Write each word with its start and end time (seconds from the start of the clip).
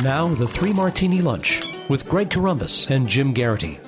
Now, 0.00 0.26
the 0.26 0.48
Three 0.48 0.72
Martini 0.72 1.20
Lunch 1.20 1.76
with 1.88 2.08
Greg 2.08 2.30
Corombos 2.30 2.90
and 2.90 3.06
Jim 3.06 3.34
Geraghty. 3.34 3.78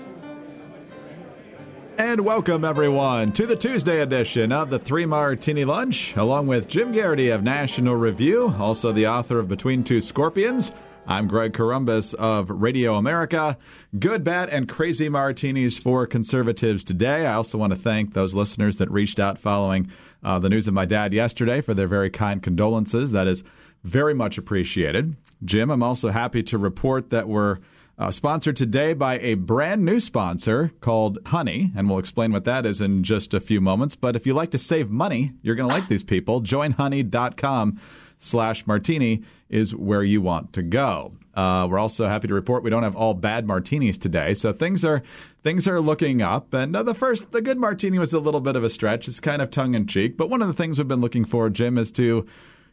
And 1.96 2.20
welcome, 2.20 2.64
everyone, 2.64 3.32
to 3.32 3.46
the 3.46 3.56
Tuesday 3.56 4.00
edition 4.00 4.52
of 4.52 4.68
the 4.68 4.78
Three 4.78 5.06
Martini 5.06 5.64
Lunch, 5.64 6.14
along 6.14 6.46
with 6.46 6.68
Jim 6.68 6.92
Geraghty 6.92 7.30
of 7.30 7.42
National 7.42 7.96
Review, 7.96 8.54
also 8.58 8.92
the 8.92 9.06
author 9.06 9.38
of 9.38 9.48
Between 9.48 9.82
Two 9.82 10.00
Scorpions. 10.00 10.70
I'm 11.06 11.26
Greg 11.26 11.52
Corombos 11.52 12.14
of 12.14 12.50
Radio 12.50 12.94
America. 12.96 13.56
Good, 13.98 14.22
bad, 14.22 14.50
and 14.50 14.68
crazy 14.68 15.08
martinis 15.08 15.78
for 15.78 16.06
conservatives 16.06 16.84
today. 16.84 17.26
I 17.26 17.34
also 17.34 17.58
want 17.58 17.72
to 17.72 17.78
thank 17.78 18.12
those 18.12 18.34
listeners 18.34 18.76
that 18.76 18.90
reached 18.90 19.18
out 19.18 19.38
following 19.38 19.90
uh, 20.22 20.38
the 20.38 20.50
news 20.50 20.68
of 20.68 20.74
my 20.74 20.84
dad 20.84 21.12
yesterday 21.12 21.60
for 21.60 21.74
their 21.74 21.88
very 21.88 22.10
kind 22.10 22.42
condolences. 22.42 23.10
That 23.12 23.26
is 23.26 23.42
very 23.82 24.14
much 24.14 24.38
appreciated. 24.38 25.16
Jim, 25.42 25.70
I'm 25.70 25.82
also 25.82 26.10
happy 26.10 26.42
to 26.44 26.58
report 26.58 27.10
that 27.10 27.28
we're 27.28 27.58
uh, 27.98 28.10
sponsored 28.10 28.56
today 28.56 28.92
by 28.92 29.18
a 29.20 29.34
brand 29.34 29.84
new 29.84 30.00
sponsor 30.00 30.72
called 30.80 31.18
Honey, 31.26 31.72
and 31.76 31.88
we'll 31.88 31.98
explain 31.98 32.32
what 32.32 32.44
that 32.44 32.66
is 32.66 32.80
in 32.80 33.02
just 33.02 33.32
a 33.34 33.40
few 33.40 33.60
moments. 33.60 33.94
But 33.94 34.16
if 34.16 34.26
you 34.26 34.34
like 34.34 34.50
to 34.50 34.58
save 34.58 34.90
money, 34.90 35.32
you're 35.42 35.54
going 35.54 35.68
to 35.68 35.74
like 35.74 35.88
these 35.88 36.02
people. 36.02 36.42
JoinHoney.com 36.42 37.80
slash 38.18 38.66
martini 38.66 39.22
is 39.48 39.74
where 39.74 40.02
you 40.02 40.20
want 40.20 40.52
to 40.54 40.62
go. 40.62 41.12
Uh, 41.34 41.66
we're 41.68 41.78
also 41.78 42.06
happy 42.06 42.28
to 42.28 42.34
report 42.34 42.62
we 42.62 42.70
don't 42.70 42.84
have 42.84 42.96
all 42.96 43.12
bad 43.12 43.46
martinis 43.46 43.98
today, 43.98 44.34
so 44.34 44.52
things 44.52 44.84
are 44.84 45.02
things 45.42 45.66
are 45.66 45.80
looking 45.80 46.22
up. 46.22 46.54
And 46.54 46.74
uh, 46.74 46.82
the 46.82 46.94
first, 46.94 47.32
the 47.32 47.42
good 47.42 47.58
martini 47.58 47.98
was 47.98 48.12
a 48.12 48.20
little 48.20 48.40
bit 48.40 48.56
of 48.56 48.62
a 48.62 48.70
stretch. 48.70 49.08
It's 49.08 49.20
kind 49.20 49.42
of 49.42 49.50
tongue 49.50 49.74
in 49.74 49.86
cheek, 49.86 50.16
but 50.16 50.30
one 50.30 50.42
of 50.42 50.48
the 50.48 50.54
things 50.54 50.78
we've 50.78 50.88
been 50.88 51.00
looking 51.00 51.24
for, 51.24 51.50
Jim, 51.50 51.76
is 51.76 51.90
to 51.92 52.24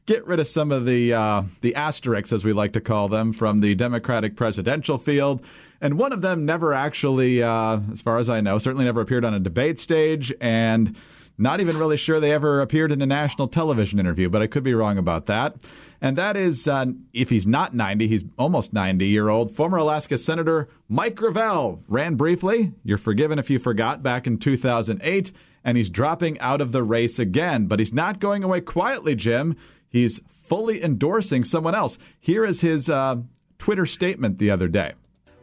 get 0.06 0.26
rid 0.26 0.40
of 0.40 0.48
some 0.48 0.72
of 0.72 0.86
the 0.86 1.14
uh, 1.14 1.44
the 1.62 1.76
asterisks, 1.76 2.32
as 2.32 2.44
we 2.44 2.54
like 2.54 2.74
to 2.74 2.82
call 2.82 3.08
them, 3.08 3.34
from 3.34 3.62
the 3.62 3.76
Democratic 3.76 4.36
presidential 4.36 4.98
field. 4.98 5.44
And 5.80 5.98
one 5.98 6.14
of 6.14 6.22
them 6.22 6.46
never 6.46 6.74
actually, 6.74 7.42
uh, 7.42 7.80
as 7.92 8.02
far 8.02 8.18
as 8.18 8.30
I 8.30 8.42
know, 8.42 8.58
certainly 8.60 8.86
never 8.86 9.02
appeared 9.02 9.26
on 9.26 9.34
a 9.34 9.40
debate 9.40 9.80
stage, 9.80 10.32
and 10.40 10.96
not 11.38 11.60
even 11.60 11.78
really 11.78 11.98
sure 11.98 12.20
they 12.20 12.32
ever 12.32 12.62
appeared 12.62 12.92
in 12.92 13.02
a 13.02 13.06
national 13.06 13.48
television 13.48 14.00
interview, 14.00 14.30
but 14.30 14.44
I 14.44 14.48
could 14.48 14.64
be 14.64 14.76
wrong 14.76 15.00
about 15.00 15.26
that. 15.26 15.56
And 16.00 16.18
that 16.18 16.36
is, 16.38 16.68
uh, 16.68 16.88
if 17.14 17.30
he's 17.30 17.48
not 17.48 17.74
90, 17.74 18.08
he's 18.08 18.24
almost 18.38 18.74
90 18.74 19.08
year 19.08 19.30
old. 19.30 19.52
Former 19.52 19.78
Alaska 19.78 20.18
Senator 20.18 20.70
Mike 20.88 21.16
Gravel 21.16 21.84
ran 21.88 22.16
briefly. 22.16 22.74
You're 22.84 22.98
forgiven 22.98 23.40
if 23.40 23.50
you 23.50 23.60
forgot 23.60 24.04
back 24.04 24.28
in 24.28 24.38
2008. 24.38 25.32
And 25.64 25.78
he's 25.78 25.92
dropping 25.92 26.40
out 26.40 26.60
of 26.60 26.72
the 26.72 26.84
race 26.84 27.20
again. 27.20 27.68
But 27.68 27.80
he's 27.80 27.94
not 27.94 28.20
going 28.20 28.44
away 28.44 28.62
quietly, 28.62 29.16
Jim. 29.16 29.56
He's 29.92 30.22
fully 30.28 30.84
endorsing 30.84 31.44
someone 31.44 31.76
else. 31.76 31.98
Here 32.20 32.46
is 32.46 32.62
his 32.62 32.90
uh, 32.90 33.18
Twitter 33.60 33.86
statement 33.86 34.40
the 34.40 34.50
other 34.50 34.68
day. 34.68 34.94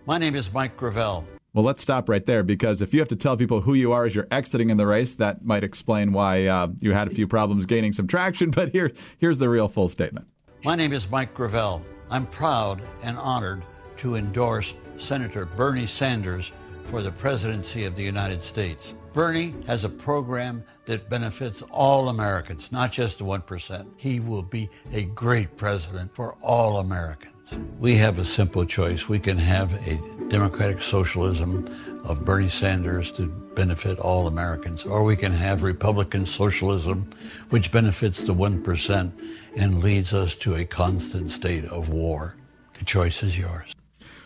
My 0.06 0.18
name 0.18 0.34
is 0.34 0.52
Mike 0.52 0.76
Gravel. 0.76 1.24
Well, 1.52 1.64
let's 1.64 1.82
stop 1.82 2.08
right 2.08 2.24
there 2.24 2.42
because 2.42 2.80
if 2.80 2.94
you 2.94 3.00
have 3.00 3.08
to 3.08 3.16
tell 3.16 3.36
people 3.36 3.60
who 3.60 3.74
you 3.74 3.92
are 3.92 4.04
as 4.04 4.14
you're 4.14 4.28
exiting 4.30 4.70
in 4.70 4.76
the 4.76 4.86
race, 4.86 5.14
that 5.14 5.44
might 5.44 5.64
explain 5.64 6.12
why 6.12 6.46
uh, 6.46 6.68
you 6.80 6.92
had 6.92 7.08
a 7.08 7.10
few 7.10 7.26
problems 7.26 7.66
gaining 7.66 7.92
some 7.92 8.06
traction. 8.06 8.50
But 8.58 8.70
here, 8.70 8.92
here's 9.18 9.38
the 9.38 9.48
real 9.48 9.68
full 9.68 9.88
statement. 9.88 10.28
My 10.64 10.74
name 10.74 10.92
is 10.92 11.08
Mike 11.10 11.34
Gravel. 11.34 11.82
I'm 12.10 12.26
proud 12.26 12.82
and 13.02 13.18
honored 13.18 13.64
to 13.98 14.16
endorse 14.16 14.74
Senator 14.98 15.46
Bernie 15.46 15.86
Sanders 15.86 16.52
for 16.84 17.02
the 17.02 17.12
presidency 17.12 17.84
of 17.84 17.96
the 17.96 18.02
United 18.02 18.42
States. 18.42 18.94
Bernie 19.12 19.54
has 19.66 19.84
a 19.84 19.88
program 19.88 20.64
that 20.86 21.08
benefits 21.08 21.62
all 21.70 22.08
Americans, 22.08 22.70
not 22.70 22.92
just 22.92 23.18
the 23.18 23.24
1%. 23.24 23.86
He 23.96 24.20
will 24.20 24.42
be 24.42 24.70
a 24.92 25.04
great 25.04 25.56
president 25.56 26.14
for 26.14 26.34
all 26.42 26.78
Americans. 26.78 27.34
We 27.78 27.96
have 27.96 28.18
a 28.18 28.26
simple 28.26 28.66
choice. 28.66 29.08
We 29.08 29.18
can 29.18 29.38
have 29.38 29.72
a 29.86 29.98
democratic 30.28 30.82
socialism 30.82 32.02
of 32.04 32.24
Bernie 32.24 32.50
Sanders 32.50 33.10
to 33.12 33.26
benefit 33.26 33.98
all 33.98 34.26
Americans, 34.26 34.84
or 34.84 35.02
we 35.02 35.16
can 35.16 35.32
have 35.32 35.62
Republican 35.62 36.26
socialism, 36.26 37.10
which 37.48 37.72
benefits 37.72 38.22
the 38.22 38.34
1% 38.34 39.12
and 39.56 39.82
leads 39.82 40.12
us 40.12 40.34
to 40.36 40.56
a 40.56 40.64
constant 40.64 41.32
state 41.32 41.64
of 41.64 41.88
war. 41.88 42.36
The 42.78 42.84
choice 42.84 43.22
is 43.22 43.38
yours. 43.38 43.74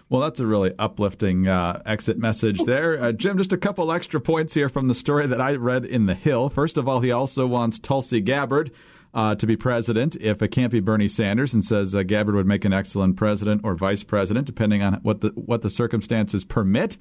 Well, 0.09 0.21
that's 0.21 0.41
a 0.41 0.47
really 0.47 0.75
uplifting 0.79 1.49
uh, 1.49 1.83
exit 1.87 2.19
message 2.19 2.63
there. 2.65 3.01
Uh, 3.01 3.13
Jim, 3.13 3.39
just 3.39 3.53
a 3.53 3.57
couple 3.57 3.91
extra 3.91 4.21
points 4.21 4.55
here 4.55 4.69
from 4.69 4.89
the 4.89 4.95
story 4.95 5.27
that 5.27 5.41
I 5.41 5.55
read 5.55 5.85
in 5.85 6.07
The 6.07 6.15
Hill. 6.15 6.49
First 6.51 6.77
of 6.77 6.87
all, 6.87 7.01
he 7.01 7.11
also 7.11 7.47
wants 7.47 7.79
Tulsi 7.79 8.21
Gabbard 8.21 8.73
uh, 9.15 9.35
to 9.35 9.47
be 9.47 9.57
president 9.57 10.17
if 10.17 10.43
it 10.43 10.49
can't 10.49 10.73
be 10.73 10.81
Bernie 10.81 11.09
Sanders, 11.09 11.53
and 11.53 11.65
says 11.65 11.95
uh, 11.95 12.03
Gabbard 12.03 12.35
would 12.35 12.47
make 12.47 12.65
an 12.65 12.73
excellent 12.73 13.17
president 13.17 13.63
or 13.65 13.75
vice 13.75 14.03
president, 14.05 14.47
depending 14.47 14.83
on 14.83 14.95
what 15.03 15.21
the 15.21 15.29
what 15.31 15.63
the 15.63 15.71
circumstances 15.71 16.45
permit. 16.45 16.97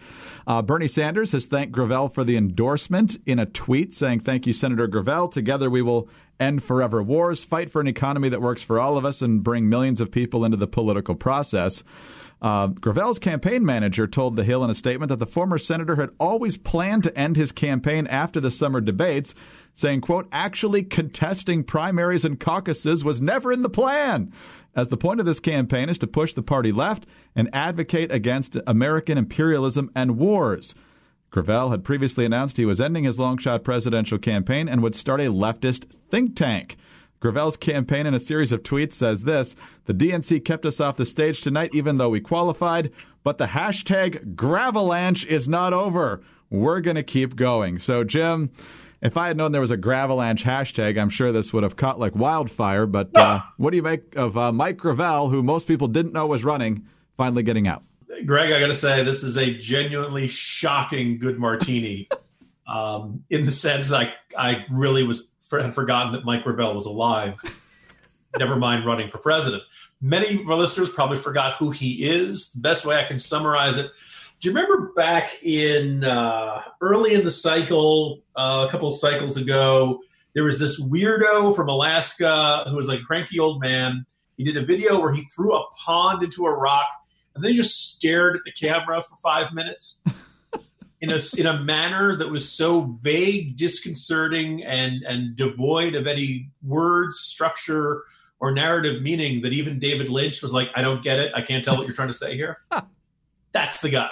Uh, 0.45 0.61
Bernie 0.61 0.87
Sanders 0.87 1.31
has 1.31 1.45
thanked 1.45 1.71
Gravel 1.71 2.09
for 2.09 2.23
the 2.23 2.37
endorsement 2.37 3.17
in 3.25 3.39
a 3.39 3.45
tweet, 3.45 3.93
saying, 3.93 4.21
"Thank 4.21 4.45
you, 4.45 4.53
Senator 4.53 4.87
Gravel. 4.87 5.29
Together 5.29 5.69
we 5.69 5.81
will 5.81 6.09
end 6.39 6.63
forever 6.63 7.01
wars, 7.01 7.43
fight 7.43 7.71
for 7.71 7.79
an 7.79 7.87
economy 7.87 8.27
that 8.29 8.41
works 8.41 8.63
for 8.63 8.79
all 8.79 8.97
of 8.97 9.05
us, 9.05 9.21
and 9.21 9.43
bring 9.43 9.69
millions 9.69 10.01
of 10.01 10.11
people 10.11 10.43
into 10.43 10.57
the 10.57 10.67
political 10.67 11.15
process." 11.15 11.83
Uh, 12.41 12.67
Gravel's 12.67 13.19
campaign 13.19 13.63
manager 13.63 14.07
told 14.07 14.35
The 14.35 14.43
Hill 14.43 14.63
in 14.63 14.71
a 14.71 14.75
statement 14.75 15.09
that 15.09 15.19
the 15.19 15.27
former 15.27 15.59
senator 15.59 15.97
had 15.97 16.09
always 16.19 16.57
planned 16.57 17.03
to 17.03 17.15
end 17.15 17.37
his 17.37 17.51
campaign 17.51 18.07
after 18.07 18.39
the 18.39 18.49
summer 18.49 18.81
debates, 18.81 19.35
saying, 19.75 20.01
quote, 20.01 20.27
actually 20.31 20.83
contesting 20.83 21.63
primaries 21.63 22.25
and 22.25 22.39
caucuses 22.39 23.03
was 23.03 23.21
never 23.21 23.51
in 23.51 23.61
the 23.61 23.69
plan, 23.69 24.33
as 24.75 24.87
the 24.87 24.97
point 24.97 25.19
of 25.19 25.25
this 25.27 25.39
campaign 25.39 25.87
is 25.87 25.99
to 25.99 26.07
push 26.07 26.33
the 26.33 26.41
party 26.41 26.71
left 26.71 27.05
and 27.35 27.47
advocate 27.53 28.11
against 28.11 28.57
American 28.65 29.19
imperialism 29.19 29.91
and 29.95 30.17
wars. 30.17 30.73
Gravel 31.29 31.69
had 31.69 31.83
previously 31.83 32.25
announced 32.25 32.57
he 32.57 32.65
was 32.65 32.81
ending 32.81 33.03
his 33.03 33.19
longshot 33.19 33.63
presidential 33.63 34.17
campaign 34.17 34.67
and 34.67 34.81
would 34.81 34.95
start 34.95 35.21
a 35.21 35.31
leftist 35.31 35.85
think 36.09 36.35
tank. 36.35 36.75
Gravel's 37.21 37.55
campaign 37.55 38.07
in 38.07 38.15
a 38.15 38.19
series 38.19 38.51
of 38.51 38.63
tweets 38.63 38.93
says 38.93 39.21
this 39.23 39.55
The 39.85 39.93
DNC 39.93 40.43
kept 40.43 40.65
us 40.65 40.81
off 40.81 40.97
the 40.97 41.05
stage 41.05 41.41
tonight 41.41 41.69
even 41.73 41.97
though 41.97 42.09
we 42.09 42.19
qualified, 42.19 42.91
but 43.23 43.37
the 43.37 43.45
hashtag 43.45 44.35
Gravalanche 44.35 45.25
is 45.27 45.47
not 45.47 45.71
over. 45.71 46.21
We're 46.49 46.81
going 46.81 46.95
to 46.95 47.03
keep 47.03 47.35
going. 47.35 47.77
So, 47.77 48.03
Jim, 48.03 48.51
if 49.03 49.17
I 49.17 49.27
had 49.27 49.37
known 49.37 49.51
there 49.51 49.61
was 49.61 49.71
a 49.71 49.77
Gravalanche 49.77 50.43
hashtag, 50.43 50.99
I'm 50.99 51.09
sure 51.09 51.31
this 51.31 51.53
would 51.53 51.61
have 51.63 51.75
caught 51.75 51.99
like 51.99 52.15
wildfire. 52.15 52.87
But 52.87 53.15
uh, 53.15 53.41
what 53.57 53.69
do 53.69 53.77
you 53.77 53.83
make 53.83 54.15
of 54.15 54.35
uh, 54.35 54.51
Mike 54.51 54.77
Gravel, 54.77 55.29
who 55.29 55.43
most 55.43 55.67
people 55.67 55.87
didn't 55.87 56.13
know 56.13 56.25
was 56.25 56.43
running, 56.43 56.87
finally 57.17 57.43
getting 57.43 57.67
out? 57.67 57.83
Greg, 58.25 58.51
I 58.51 58.59
got 58.59 58.67
to 58.67 58.75
say, 58.75 59.03
this 59.03 59.23
is 59.23 59.37
a 59.37 59.53
genuinely 59.53 60.27
shocking 60.27 61.19
good 61.19 61.39
martini 61.39 62.09
um, 62.67 63.23
in 63.29 63.45
the 63.45 63.51
sense 63.51 63.89
that 63.89 64.13
I, 64.37 64.51
I 64.51 64.65
really 64.71 65.03
was 65.03 65.30
had 65.59 65.73
forgotten 65.73 66.13
that 66.13 66.25
Mike 66.25 66.43
Gravel 66.43 66.75
was 66.75 66.85
alive. 66.85 67.35
Never 68.39 68.55
mind 68.55 68.85
running 68.85 69.09
for 69.09 69.17
president. 69.17 69.63
Many 70.01 70.41
of 70.41 70.49
our 70.49 70.55
listeners 70.55 70.89
probably 70.89 71.17
forgot 71.17 71.57
who 71.57 71.69
he 71.71 72.09
is. 72.09 72.53
The 72.53 72.61
best 72.61 72.85
way 72.85 72.97
I 72.97 73.03
can 73.03 73.19
summarize 73.19 73.77
it. 73.77 73.91
Do 74.39 74.49
you 74.49 74.55
remember 74.55 74.91
back 74.95 75.43
in 75.43 76.03
uh, 76.03 76.61
early 76.79 77.13
in 77.13 77.23
the 77.23 77.31
cycle, 77.31 78.23
uh, 78.35 78.65
a 78.67 78.71
couple 78.71 78.87
of 78.87 78.95
cycles 78.95 79.37
ago, 79.37 79.99
there 80.33 80.43
was 80.43 80.57
this 80.57 80.81
weirdo 80.81 81.55
from 81.55 81.69
Alaska 81.69 82.65
who 82.67 82.75
was 82.75 82.87
like 82.87 83.01
a 83.01 83.03
cranky 83.03 83.39
old 83.39 83.61
man. 83.61 84.05
He 84.37 84.43
did 84.43 84.57
a 84.57 84.65
video 84.65 84.99
where 84.99 85.13
he 85.13 85.23
threw 85.25 85.55
a 85.55 85.63
pond 85.85 86.23
into 86.23 86.45
a 86.45 86.55
rock 86.55 86.87
and 87.35 87.43
then 87.43 87.51
he 87.51 87.57
just 87.57 87.95
stared 87.95 88.35
at 88.35 88.43
the 88.43 88.51
camera 88.51 89.03
for 89.03 89.15
five 89.17 89.53
minutes 89.53 90.03
in 91.01 91.11
a 91.11 91.19
in 91.37 91.47
a 91.47 91.59
manner 91.59 92.15
that 92.15 92.29
was 92.29 92.47
so 92.47 92.81
vague, 93.01 93.57
disconcerting, 93.57 94.63
and 94.63 95.03
and 95.03 95.35
devoid 95.35 95.95
of 95.95 96.07
any 96.07 96.49
words, 96.63 97.19
structure, 97.19 98.03
or 98.39 98.51
narrative 98.51 99.01
meaning 99.01 99.41
that 99.41 99.51
even 99.51 99.79
David 99.79 100.09
Lynch 100.09 100.41
was 100.41 100.53
like, 100.53 100.69
"I 100.75 100.81
don't 100.81 101.03
get 101.03 101.19
it. 101.19 101.31
I 101.35 101.41
can't 101.41 101.65
tell 101.65 101.75
what 101.75 101.87
you're 101.87 101.95
trying 101.95 102.09
to 102.09 102.13
say 102.13 102.35
here." 102.35 102.59
That's 103.51 103.81
the 103.81 103.89
guy. 103.89 104.11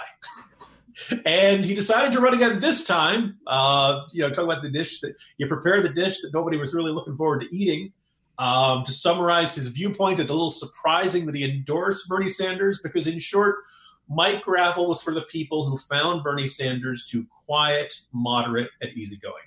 and 1.25 1.63
he 1.63 1.73
decided 1.73 2.11
to 2.13 2.19
run 2.19 2.33
again 2.33 2.59
this 2.59 2.83
time. 2.83 3.37
Uh, 3.47 4.01
you 4.11 4.21
know, 4.21 4.29
talk 4.29 4.43
about 4.43 4.63
the 4.63 4.69
dish 4.69 4.99
that 5.01 5.15
you 5.37 5.47
prepare 5.47 5.81
the 5.81 5.89
dish 5.89 6.21
that 6.21 6.33
nobody 6.33 6.57
was 6.57 6.73
really 6.73 6.91
looking 6.91 7.15
forward 7.15 7.41
to 7.41 7.55
eating. 7.55 7.93
Um, 8.39 8.85
to 8.85 8.93
summarize 8.93 9.53
his 9.53 9.67
viewpoints, 9.67 10.21
it's 10.21 10.29
a 10.29 10.33
little 10.33 10.49
surprising 10.49 11.25
that 11.25 11.35
he 11.35 11.43
endorsed 11.43 12.07
Bernie 12.07 12.29
Sanders 12.29 12.79
because, 12.81 13.05
in 13.05 13.19
short, 13.19 13.57
Mike 14.09 14.41
Gravel 14.41 14.87
was 14.87 15.03
for 15.03 15.13
the 15.13 15.21
people 15.21 15.69
who 15.69 15.77
found 15.77 16.23
Bernie 16.23 16.47
Sanders 16.47 17.05
too 17.05 17.27
quiet, 17.45 17.93
moderate, 18.11 18.69
and 18.81 18.91
easygoing. 18.97 19.43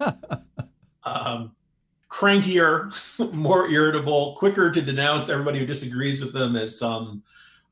um, 1.04 1.52
crankier, 2.08 2.92
more 3.32 3.68
irritable, 3.68 4.36
quicker 4.36 4.70
to 4.70 4.80
denounce 4.80 5.28
everybody 5.28 5.58
who 5.58 5.66
disagrees 5.66 6.20
with 6.20 6.32
them 6.32 6.54
as 6.54 6.78
some 6.78 7.22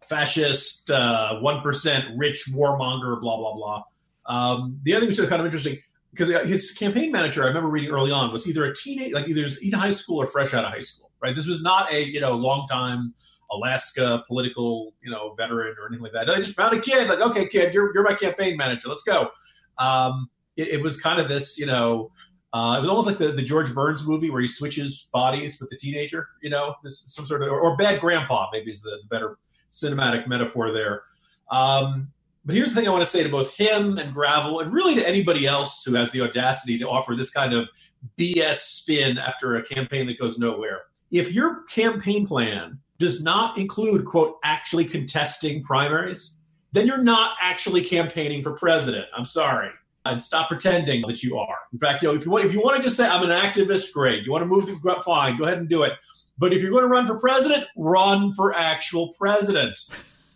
fascist, 0.02 0.90
uh, 0.90 1.38
one 1.40 1.56
uh, 1.56 2.00
rich 2.16 2.44
warmonger, 2.52 3.20
blah 3.20 3.36
blah 3.36 3.54
blah. 3.54 3.82
Um, 4.26 4.80
the 4.82 4.92
other 4.94 5.00
thing 5.00 5.08
which 5.08 5.18
is 5.18 5.28
kind 5.28 5.40
of 5.40 5.46
interesting 5.46 5.78
because 6.10 6.28
his 6.48 6.72
campaign 6.72 7.12
manager, 7.12 7.44
I 7.44 7.48
remember 7.48 7.68
reading 7.68 7.90
early 7.90 8.10
on, 8.10 8.32
was 8.32 8.48
either 8.48 8.64
a 8.64 8.74
teenage, 8.74 9.12
like 9.12 9.28
either 9.28 9.46
in 9.62 9.72
high 9.72 9.90
school 9.90 10.20
or 10.20 10.26
fresh 10.26 10.54
out 10.54 10.64
of 10.64 10.70
high 10.70 10.80
school. 10.80 11.10
Right, 11.22 11.34
this 11.34 11.46
was 11.46 11.62
not 11.62 11.92
a 11.92 12.04
you 12.04 12.20
know 12.20 12.32
long 12.32 12.66
time 12.68 13.14
Alaska 13.50 14.24
political, 14.26 14.94
you 15.02 15.10
know, 15.10 15.34
veteran 15.34 15.74
or 15.80 15.86
anything 15.86 16.02
like 16.02 16.12
that. 16.12 16.30
I 16.30 16.36
just 16.36 16.54
found 16.54 16.76
a 16.76 16.80
kid. 16.80 17.08
Like, 17.08 17.20
okay, 17.20 17.46
kid, 17.46 17.72
you're 17.72 17.94
you're 17.94 18.04
my 18.04 18.14
campaign 18.14 18.56
manager. 18.56 18.88
Let's 18.88 19.02
go. 19.02 19.30
Um, 19.78 20.28
it, 20.56 20.68
it 20.68 20.82
was 20.82 21.00
kind 21.00 21.20
of 21.20 21.28
this, 21.28 21.58
you 21.58 21.66
know, 21.66 22.10
uh, 22.52 22.76
it 22.78 22.80
was 22.80 22.88
almost 22.88 23.06
like 23.06 23.18
the, 23.18 23.28
the 23.28 23.42
George 23.42 23.74
Burns 23.74 24.06
movie 24.06 24.30
where 24.30 24.40
he 24.40 24.46
switches 24.46 25.10
bodies 25.12 25.60
with 25.60 25.70
the 25.70 25.76
teenager. 25.76 26.28
You 26.42 26.50
know, 26.50 26.74
this 26.82 27.02
some 27.06 27.26
sort 27.26 27.42
of 27.42 27.48
or, 27.48 27.60
or 27.60 27.76
bad 27.76 28.00
grandpa 28.00 28.48
maybe 28.52 28.72
is 28.72 28.82
the 28.82 28.98
better 29.10 29.38
cinematic 29.70 30.26
metaphor 30.26 30.72
there. 30.72 31.02
Um, 31.50 32.12
but 32.46 32.54
here's 32.54 32.72
the 32.72 32.80
thing 32.80 32.88
I 32.88 32.92
want 32.92 33.02
to 33.02 33.10
say 33.10 33.24
to 33.24 33.28
both 33.28 33.54
him 33.56 33.98
and 33.98 34.14
Gravel, 34.14 34.60
and 34.60 34.72
really 34.72 34.94
to 34.94 35.06
anybody 35.06 35.46
else 35.46 35.82
who 35.84 35.94
has 35.94 36.12
the 36.12 36.22
audacity 36.22 36.78
to 36.78 36.88
offer 36.88 37.16
this 37.16 37.30
kind 37.30 37.52
of 37.52 37.68
BS 38.16 38.56
spin 38.56 39.18
after 39.18 39.56
a 39.56 39.62
campaign 39.62 40.06
that 40.06 40.18
goes 40.18 40.38
nowhere. 40.38 40.82
If 41.10 41.32
your 41.32 41.64
campaign 41.64 42.24
plan 42.24 42.78
does 42.98 43.22
not 43.22 43.58
include, 43.58 44.04
quote, 44.04 44.38
actually 44.44 44.84
contesting 44.84 45.62
primaries, 45.62 46.36
then 46.72 46.86
you're 46.86 47.02
not 47.02 47.36
actually 47.40 47.82
campaigning 47.82 48.42
for 48.42 48.52
president. 48.52 49.06
I'm 49.16 49.24
sorry. 49.24 49.70
And 50.04 50.22
stop 50.22 50.48
pretending 50.48 51.02
that 51.08 51.22
you 51.22 51.36
are. 51.36 51.58
In 51.72 51.78
fact, 51.78 52.02
you 52.02 52.08
know, 52.08 52.14
if 52.14 52.24
you 52.24 52.30
want, 52.30 52.44
if 52.44 52.52
you 52.52 52.60
want 52.60 52.76
to 52.76 52.82
just 52.82 52.96
say 52.96 53.08
I'm 53.08 53.24
an 53.24 53.30
activist, 53.30 53.92
great. 53.92 54.24
You 54.24 54.30
want 54.30 54.42
to 54.42 54.46
move 54.46 54.66
the 54.66 55.02
fine, 55.04 55.36
go 55.36 55.44
ahead 55.44 55.58
and 55.58 55.68
do 55.68 55.82
it. 55.82 55.94
But 56.38 56.52
if 56.52 56.62
you're 56.62 56.70
going 56.70 56.84
to 56.84 56.88
run 56.88 57.06
for 57.06 57.18
president, 57.18 57.64
run 57.76 58.32
for 58.34 58.54
actual 58.54 59.12
president. 59.14 59.78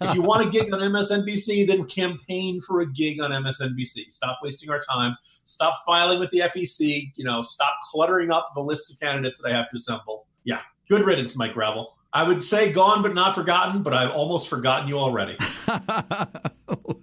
If 0.02 0.14
you 0.14 0.22
want 0.22 0.46
a 0.46 0.50
gig 0.50 0.72
on 0.72 0.80
MSNBC, 0.80 1.66
then 1.66 1.84
campaign 1.84 2.62
for 2.62 2.80
a 2.80 2.90
gig 2.90 3.20
on 3.20 3.32
MSNBC. 3.32 4.10
Stop 4.14 4.38
wasting 4.42 4.70
our 4.70 4.80
time. 4.80 5.14
Stop 5.44 5.74
filing 5.84 6.18
with 6.18 6.30
the 6.30 6.38
FEC. 6.38 7.12
You 7.16 7.24
know, 7.26 7.42
stop 7.42 7.74
cluttering 7.92 8.30
up 8.30 8.46
the 8.54 8.62
list 8.62 8.90
of 8.90 8.98
candidates 8.98 9.42
that 9.42 9.52
I 9.52 9.54
have 9.54 9.68
to 9.68 9.76
assemble. 9.76 10.26
Yeah, 10.44 10.60
good 10.88 11.04
riddance, 11.04 11.36
Mike 11.36 11.52
Gravel. 11.52 11.98
I 12.12 12.24
would 12.24 12.42
say 12.42 12.72
gone 12.72 13.02
but 13.02 13.14
not 13.14 13.34
forgotten, 13.34 13.82
but 13.82 13.94
I've 13.94 14.10
almost 14.10 14.48
forgotten 14.48 14.88
you 14.88 14.98
already. 14.98 15.36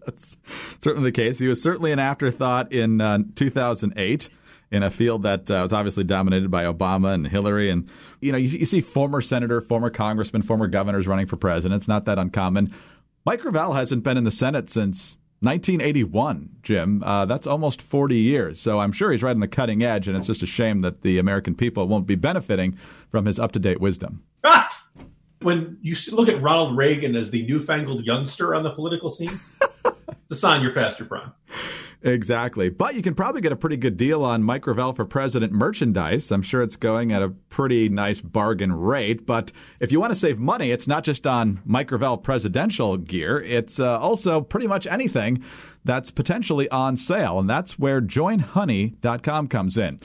That's 0.06 0.38
certainly 0.80 1.10
the 1.10 1.14
case. 1.14 1.40
He 1.40 1.48
was 1.48 1.62
certainly 1.62 1.92
an 1.92 2.00
afterthought 2.00 2.74
in 2.74 3.00
uh, 3.00 3.20
2008 3.36 4.30
in 4.70 4.84
a 4.84 4.92
field 4.92 5.24
that 5.24 5.50
uh, 5.50 5.60
was 5.64 5.72
obviously 5.72 6.04
dominated 6.04 6.52
by 6.52 6.66
Obama 6.66 7.14
and 7.14 7.28
Hillary. 7.28 7.70
And, 7.70 7.90
you 8.20 8.34
know, 8.34 8.38
you, 8.38 8.50
you, 8.50 8.66
see 8.66 8.82
former 8.82 9.22
senator, 9.22 9.62
former 9.62 9.90
congressman, 9.90 10.42
former 10.42 10.68
governors 10.68 11.08
running 11.08 11.26
for 11.26 11.38
president. 11.38 11.80
It's 11.80 11.88
not 11.88 12.06
that 12.06 12.20
uncommon. 12.20 12.74
Mike 13.26 13.42
Gravel 13.42 13.74
hasn't 13.74 14.04
been 14.04 14.18
in 14.18 14.26
the 14.26 14.32
Senate 14.32 14.70
since 14.70 15.16
1981, 15.40 16.50
Jim. 16.64 17.04
Uh, 17.04 17.26
that's 17.26 17.48
almost 17.48 17.82
40 17.82 18.18
years. 18.18 18.60
So 18.60 18.80
I'm 18.80 18.92
sure 18.92 19.12
he's 19.12 19.24
right 19.24 19.32
on 19.32 19.40
the 19.40 19.48
cutting 19.48 19.84
edge, 19.84 20.08
and 20.08 20.18
it's 20.18 20.28
just 20.28 20.44
a 20.44 20.48
shame 20.48 20.80
that 20.80 21.02
the 21.02 21.18
American 21.18 21.56
people 21.56 21.88
won't 21.88 22.08
be 22.08 22.16
benefiting 22.16 22.78
from 23.10 23.26
his 23.26 23.40
up 23.40 23.54
to 23.54 23.60
date 23.60 23.80
wisdom. 23.80 24.24
Ah! 24.44 24.74
When 25.48 25.78
you 25.82 25.96
look 26.12 26.28
at 26.28 26.42
Ronald 26.42 26.76
Reagan 26.76 27.16
as 27.16 27.32
the 27.32 27.48
newfangled 27.48 28.06
youngster 28.06 28.54
on 28.54 28.64
the 28.64 28.72
political 28.72 29.10
scene, 29.10 29.32
it's 29.86 30.32
a 30.32 30.36
sign 30.36 30.62
you're 30.62 30.74
past 30.74 31.00
your 31.00 31.08
prime. 31.08 31.32
Exactly. 32.02 32.68
But 32.68 32.96
you 32.96 33.02
can 33.02 33.16
probably 33.16 33.40
get 33.40 33.54
a 33.54 33.56
pretty 33.56 33.78
good 33.78 33.96
deal 33.96 34.26
on 34.26 34.44
Mike 34.44 34.66
for 34.66 35.06
President 35.06 35.54
merchandise. 35.54 36.32
I'm 36.32 36.42
sure 36.42 36.62
it's 36.62 36.76
going 36.76 37.14
at 37.14 37.22
a 37.22 37.30
pretty 37.30 37.88
nice 37.88 38.20
bargain 38.20 38.74
rate. 38.74 39.26
But 39.26 39.54
if 39.80 39.90
you 39.90 40.02
want 40.02 40.12
to 40.12 40.20
save 40.20 40.38
money, 40.38 40.72
it's 40.72 40.86
not 40.86 41.06
just 41.06 41.26
on 41.26 41.62
Mike 41.64 41.94
presidential 42.24 42.98
gear, 42.98 43.40
it's 43.40 43.80
uh, 43.80 43.98
also 44.02 44.42
pretty 44.42 44.68
much 44.68 44.86
anything 44.86 45.42
that's 45.86 46.12
potentially 46.12 46.70
on 46.72 46.98
sale. 46.98 47.40
And 47.40 47.50
that's 47.50 47.80
where 47.80 48.02
joinhoney.com 48.02 49.48
comes 49.48 49.78
in. 49.78 49.98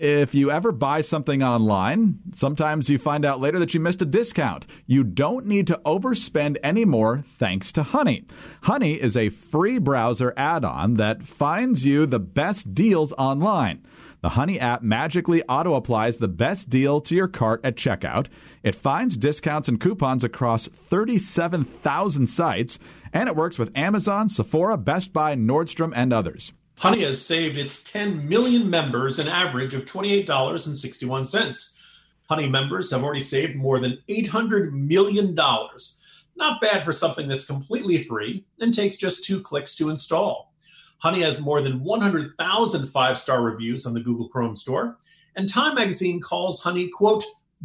If 0.00 0.34
you 0.34 0.50
ever 0.50 0.72
buy 0.72 1.02
something 1.02 1.42
online, 1.42 2.20
sometimes 2.32 2.88
you 2.88 2.96
find 2.96 3.22
out 3.22 3.38
later 3.38 3.58
that 3.58 3.74
you 3.74 3.80
missed 3.80 4.00
a 4.00 4.06
discount. 4.06 4.66
You 4.86 5.04
don't 5.04 5.44
need 5.44 5.66
to 5.66 5.78
overspend 5.84 6.56
anymore 6.62 7.22
thanks 7.36 7.70
to 7.72 7.82
Honey. 7.82 8.24
Honey 8.62 8.94
is 8.94 9.14
a 9.14 9.28
free 9.28 9.78
browser 9.78 10.32
add 10.38 10.64
on 10.64 10.94
that 10.94 11.24
finds 11.24 11.84
you 11.84 12.06
the 12.06 12.18
best 12.18 12.74
deals 12.74 13.12
online. 13.18 13.86
The 14.22 14.30
Honey 14.30 14.58
app 14.58 14.80
magically 14.80 15.42
auto 15.42 15.74
applies 15.74 16.16
the 16.16 16.28
best 16.28 16.70
deal 16.70 17.02
to 17.02 17.14
your 17.14 17.28
cart 17.28 17.60
at 17.62 17.76
checkout. 17.76 18.28
It 18.62 18.74
finds 18.74 19.18
discounts 19.18 19.68
and 19.68 19.78
coupons 19.78 20.24
across 20.24 20.66
37,000 20.66 22.26
sites, 22.26 22.78
and 23.12 23.28
it 23.28 23.36
works 23.36 23.58
with 23.58 23.76
Amazon, 23.76 24.30
Sephora, 24.30 24.78
Best 24.78 25.12
Buy, 25.12 25.34
Nordstrom, 25.34 25.92
and 25.94 26.10
others. 26.10 26.54
Honey 26.80 27.02
has 27.02 27.22
saved 27.22 27.58
its 27.58 27.82
10 27.82 28.26
million 28.26 28.70
members 28.70 29.18
an 29.18 29.28
average 29.28 29.74
of 29.74 29.84
$28.61. 29.84 31.78
Honey 32.26 32.48
members 32.48 32.90
have 32.90 33.04
already 33.04 33.20
saved 33.20 33.54
more 33.54 33.78
than 33.78 33.98
$800 34.08 34.72
million. 34.72 35.34
Not 35.34 36.60
bad 36.62 36.82
for 36.82 36.94
something 36.94 37.28
that's 37.28 37.44
completely 37.44 38.02
free 38.02 38.46
and 38.60 38.72
takes 38.72 38.96
just 38.96 39.26
two 39.26 39.42
clicks 39.42 39.74
to 39.74 39.90
install. 39.90 40.54
Honey 40.96 41.20
has 41.20 41.38
more 41.38 41.60
than 41.60 41.84
100,000 41.84 42.86
five 42.86 43.18
star 43.18 43.42
reviews 43.42 43.84
on 43.84 43.92
the 43.92 44.00
Google 44.00 44.30
Chrome 44.30 44.56
store, 44.56 44.96
and 45.36 45.46
Time 45.46 45.74
magazine 45.74 46.18
calls 46.18 46.62
Honey, 46.62 46.88
quote, 46.88 47.24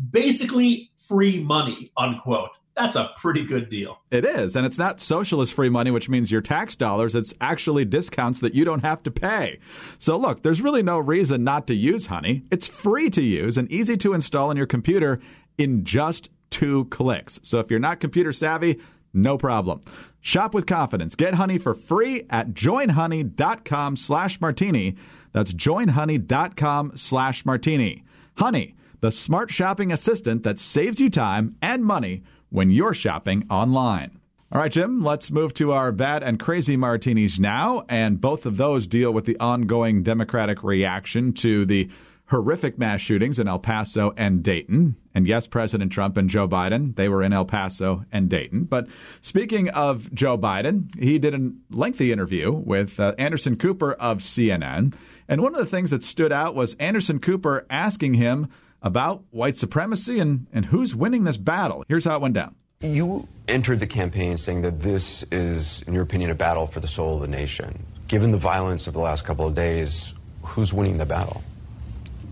basically 0.09 0.91
free 0.97 1.41
money, 1.41 1.87
unquote 1.95 2.49
that's 2.75 2.95
a 2.95 3.11
pretty 3.17 3.45
good 3.45 3.69
deal. 3.69 4.01
It 4.11 4.25
is. 4.25 4.55
And 4.55 4.65
it's 4.65 4.77
not 4.77 4.99
socialist 4.99 5.53
free 5.53 5.69
money, 5.69 5.91
which 5.91 6.09
means 6.09 6.31
your 6.31 6.41
tax 6.41 6.75
dollars. 6.75 7.15
It's 7.15 7.33
actually 7.39 7.85
discounts 7.85 8.39
that 8.41 8.53
you 8.53 8.65
don't 8.65 8.83
have 8.83 9.01
to 9.03 9.11
pay. 9.11 9.59
So 9.97 10.17
look, 10.17 10.43
there's 10.43 10.61
really 10.61 10.83
no 10.83 10.99
reason 10.99 11.43
not 11.43 11.67
to 11.67 11.75
use 11.75 12.07
Honey. 12.07 12.43
It's 12.51 12.67
free 12.67 13.09
to 13.11 13.21
use 13.21 13.57
and 13.57 13.71
easy 13.71 13.97
to 13.97 14.13
install 14.13 14.49
on 14.49 14.57
your 14.57 14.65
computer 14.65 15.19
in 15.57 15.85
just 15.85 16.29
two 16.49 16.85
clicks. 16.85 17.39
So 17.43 17.59
if 17.59 17.71
you're 17.71 17.79
not 17.79 17.99
computer 17.99 18.33
savvy, 18.33 18.79
no 19.13 19.37
problem. 19.37 19.81
Shop 20.19 20.53
with 20.53 20.65
confidence. 20.65 21.15
Get 21.15 21.35
Honey 21.35 21.57
for 21.57 21.73
free 21.73 22.23
at 22.29 22.49
joinhoney.com 22.49 23.95
slash 23.95 24.41
martini. 24.41 24.95
That's 25.31 25.53
joinhoney.com 25.53 26.93
slash 26.95 27.45
martini. 27.45 28.03
Honey, 28.37 28.75
the 28.99 29.11
smart 29.11 29.51
shopping 29.51 29.91
assistant 29.91 30.43
that 30.43 30.59
saves 30.59 30.99
you 30.99 31.09
time 31.09 31.55
and 31.61 31.85
money 31.85 32.23
when 32.49 32.69
you're 32.69 32.93
shopping 32.93 33.45
online. 33.49 34.19
All 34.51 34.61
right, 34.61 34.71
Jim, 34.71 35.03
let's 35.03 35.31
move 35.31 35.53
to 35.55 35.71
our 35.71 35.91
bad 35.91 36.23
and 36.23 36.39
crazy 36.39 36.77
martinis 36.77 37.39
now. 37.39 37.83
And 37.89 38.21
both 38.21 38.45
of 38.45 38.57
those 38.57 38.87
deal 38.87 39.11
with 39.11 39.25
the 39.25 39.39
ongoing 39.39 40.03
Democratic 40.03 40.63
reaction 40.63 41.33
to 41.33 41.65
the 41.65 41.89
horrific 42.27 42.77
mass 42.77 43.01
shootings 43.01 43.37
in 43.37 43.47
El 43.47 43.59
Paso 43.59 44.13
and 44.17 44.43
Dayton. 44.43 44.95
And 45.13 45.27
yes, 45.27 45.47
President 45.47 45.91
Trump 45.91 46.17
and 46.17 46.29
Joe 46.29 46.47
Biden, 46.47 46.95
they 46.95 47.07
were 47.07 47.21
in 47.21 47.33
El 47.33 47.45
Paso 47.45 48.05
and 48.11 48.29
Dayton. 48.29 48.63
But 48.63 48.87
speaking 49.21 49.69
of 49.69 50.13
Joe 50.13 50.37
Biden, 50.37 50.95
he 51.01 51.19
did 51.19 51.33
a 51.33 51.51
lengthy 51.69 52.11
interview 52.11 52.51
with 52.51 52.99
uh, 52.99 53.13
Anderson 53.17 53.57
Cooper 53.57 53.93
of 53.93 54.19
CNN. 54.19 54.93
And 55.27 55.41
one 55.41 55.53
of 55.53 55.59
the 55.59 55.65
things 55.65 55.91
that 55.91 56.03
stood 56.03 56.31
out 56.31 56.55
was 56.55 56.75
Anderson 56.75 57.19
Cooper 57.19 57.65
asking 57.69 58.15
him 58.15 58.47
about 58.85 59.23
white 59.31 59.57
supremacy 59.57 60.19
and, 60.19 60.45
and 60.53 60.65
who's 60.67 60.95
winning 60.95 61.23
this 61.25 61.37
battle. 61.37 61.83
Here's 61.89 62.05
how 62.05 62.15
it 62.15 62.21
went 62.21 62.35
down. 62.35 62.55
You 62.81 63.27
entered 63.47 63.79
the 63.79 63.87
campaign 63.87 64.37
saying 64.37 64.61
that 64.61 64.79
this 64.79 65.25
is, 65.31 65.81
in 65.87 65.93
your 65.93 66.03
opinion, 66.03 66.29
a 66.29 66.35
battle 66.35 66.67
for 66.67 66.79
the 66.79 66.87
soul 66.87 67.15
of 67.15 67.21
the 67.21 67.27
nation. 67.27 67.85
Given 68.07 68.31
the 68.31 68.37
violence 68.37 68.85
of 68.85 68.93
the 68.93 68.99
last 68.99 69.25
couple 69.25 69.47
of 69.47 69.55
days, 69.55 70.13
who's 70.43 70.71
winning 70.71 70.99
the 70.99 71.05
battle? 71.05 71.41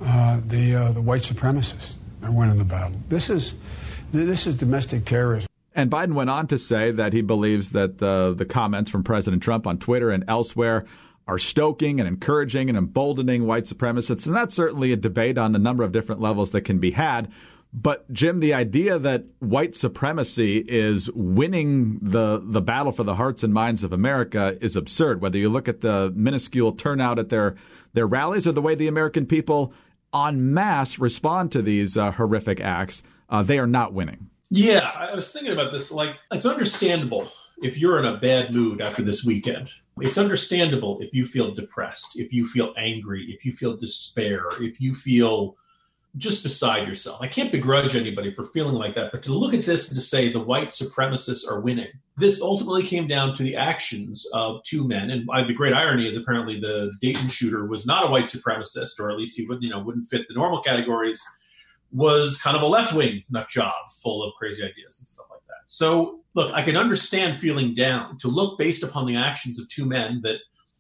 Uh, 0.02 0.42
the 0.46 0.76
uh, 0.76 0.92
the 0.92 1.02
white 1.02 1.22
supremacists 1.24 1.96
are 2.22 2.32
winning 2.32 2.58
the 2.58 2.64
battle. 2.64 2.98
This 3.10 3.30
is 3.30 3.56
this 4.12 4.46
is 4.46 4.56
domestic 4.56 5.06
terrorism. 5.06 5.48
And 5.76 5.90
Biden 5.90 6.14
went 6.14 6.30
on 6.30 6.46
to 6.48 6.60
say 6.60 6.92
that 6.92 7.14
he 7.14 7.22
believes 7.22 7.72
that 7.72 7.98
the 7.98 8.36
the 8.38 8.46
comments 8.46 8.92
from 8.92 9.04
President 9.04 9.42
Trump 9.42 9.66
on 9.66 9.80
Twitter 9.80 10.12
and 10.12 10.24
elsewhere 10.28 10.86
are 11.28 11.38
stoking 11.38 12.00
and 12.00 12.08
encouraging 12.08 12.70
and 12.70 12.78
emboldening 12.78 13.46
white 13.46 13.64
supremacists. 13.64 14.26
And 14.26 14.36
that's 14.36 14.54
certainly 14.54 14.92
a 14.92 14.98
debate 14.98 15.38
on 15.38 15.56
a 15.56 15.60
number 15.60 15.84
of 15.84 15.92
different 15.92 16.22
levels 16.22 16.52
that 16.52 16.62
can 16.62 16.80
be 16.80 16.92
had. 16.92 17.32
But 17.74 18.12
Jim, 18.14 18.40
the 18.40 18.54
idea 18.54 19.00
that 19.00 19.26
white 19.40 19.76
supremacy 19.76 20.60
is 20.68 21.10
winning 21.14 21.98
the 22.02 22.40
the 22.44 22.62
battle 22.62 22.92
for 22.92 23.04
the 23.04 23.16
hearts 23.16 23.44
and 23.44 23.52
minds 23.52 23.84
of 23.84 23.92
America 23.92 24.58
is 24.62 24.76
absurd. 24.76 25.22
Whether 25.22 25.40
you 25.40 25.50
look 25.50 25.68
at 25.68 25.82
the 25.82 26.14
minuscule 26.16 26.74
turnout 26.74 27.18
at 27.18 27.30
their 27.30 27.56
their 27.94 28.06
rallies 28.06 28.46
or 28.46 28.52
the 28.52 28.62
way 28.62 28.76
the 28.76 28.88
American 28.88 29.26
people 29.26 29.74
en 30.14 30.54
masse 30.54 31.00
respond 31.00 31.52
to 31.54 31.64
these 31.64 31.98
uh, 31.98 32.12
horrific 32.12 32.62
acts, 32.62 33.02
uh, 33.30 33.42
they 33.42 33.58
are 33.58 33.66
not 33.66 33.92
winning. 33.92 34.30
Yeah, 34.52 34.92
I 34.96 35.16
was 35.16 35.34
thinking 35.34 35.52
about 35.52 35.72
this. 35.72 35.90
Like, 35.90 36.12
it's 36.32 36.46
understandable 36.46 37.28
if 37.64 37.76
you're 37.76 37.98
in 37.98 38.06
a 38.06 38.18
bad 38.18 38.54
mood 38.54 38.82
after 38.82 39.02
this 39.02 39.24
weekend 39.24 39.72
it's 40.00 40.18
understandable 40.18 41.00
if 41.02 41.14
you 41.14 41.26
feel 41.26 41.54
depressed, 41.54 42.18
if 42.20 42.34
you 42.34 42.48
feel 42.48 42.74
angry, 42.78 43.26
if 43.30 43.46
you 43.46 43.52
feel 43.52 43.78
despair, 43.78 44.46
if 44.60 44.82
you 44.82 44.96
feel 44.96 45.56
just 46.18 46.44
beside 46.44 46.88
yourself. 46.88 47.20
I 47.22 47.28
can't 47.28 47.52
begrudge 47.52 47.96
anybody 47.96 48.34
for 48.34 48.46
feeling 48.46 48.76
like 48.76 48.94
that, 48.96 49.12
but 49.12 49.24
to 49.24 49.34
look 49.34 49.54
at 49.54 49.66
this 49.66 49.90
and 49.90 49.98
to 49.98 50.04
say 50.04 50.30
the 50.30 50.40
white 50.40 50.70
supremacists 50.70 51.50
are 51.50 51.60
winning, 51.60 51.90
this 52.18 52.42
ultimately 52.42 52.84
came 52.84 53.08
down 53.08 53.34
to 53.34 53.44
the 53.44 53.56
actions 53.56 54.28
of 54.34 54.62
two 54.64 54.88
men. 54.88 55.10
And 55.10 55.28
the 55.48 55.54
great 55.54 55.74
irony 55.74 56.08
is 56.08 56.16
apparently 56.16 56.60
the 56.60 56.92
Dayton 57.02 57.30
shooter 57.30 57.66
was 57.66 57.88
not 57.88 58.06
a 58.06 58.10
white 58.10 58.26
supremacist, 58.26 59.00
or 59.00 59.10
at 59.10 59.18
least 59.18 59.38
he 59.38 59.48
would, 59.48 59.64
you 59.64 59.72
know, 59.72 59.80
wouldn't 59.80 60.08
fit 60.08 60.28
the 60.28 60.36
normal 60.36 60.62
categories 60.62 61.24
was 61.94 62.42
kind 62.42 62.58
of 62.58 62.64
a 62.64 62.66
left 62.66 62.94
wing 62.94 63.24
nut 63.30 63.48
job 63.50 63.74
full 64.02 64.24
of 64.24 64.34
crazy 64.36 64.64
ideas 64.64 64.98
and 64.98 65.08
stuff 65.08 65.28
like 65.30 65.42
that. 65.48 65.54
So, 65.68 66.22
look, 66.34 66.52
I 66.54 66.64
can 66.64 66.76
understand 66.76 67.40
feeling 67.40 67.74
down 67.74 68.18
to 68.20 68.28
look 68.28 68.58
based 68.58 68.84
upon 68.84 69.06
the 69.06 69.16
actions 69.16 69.60
of 69.60 69.70
two 69.70 69.86
men 69.86 70.22
that 70.24 70.38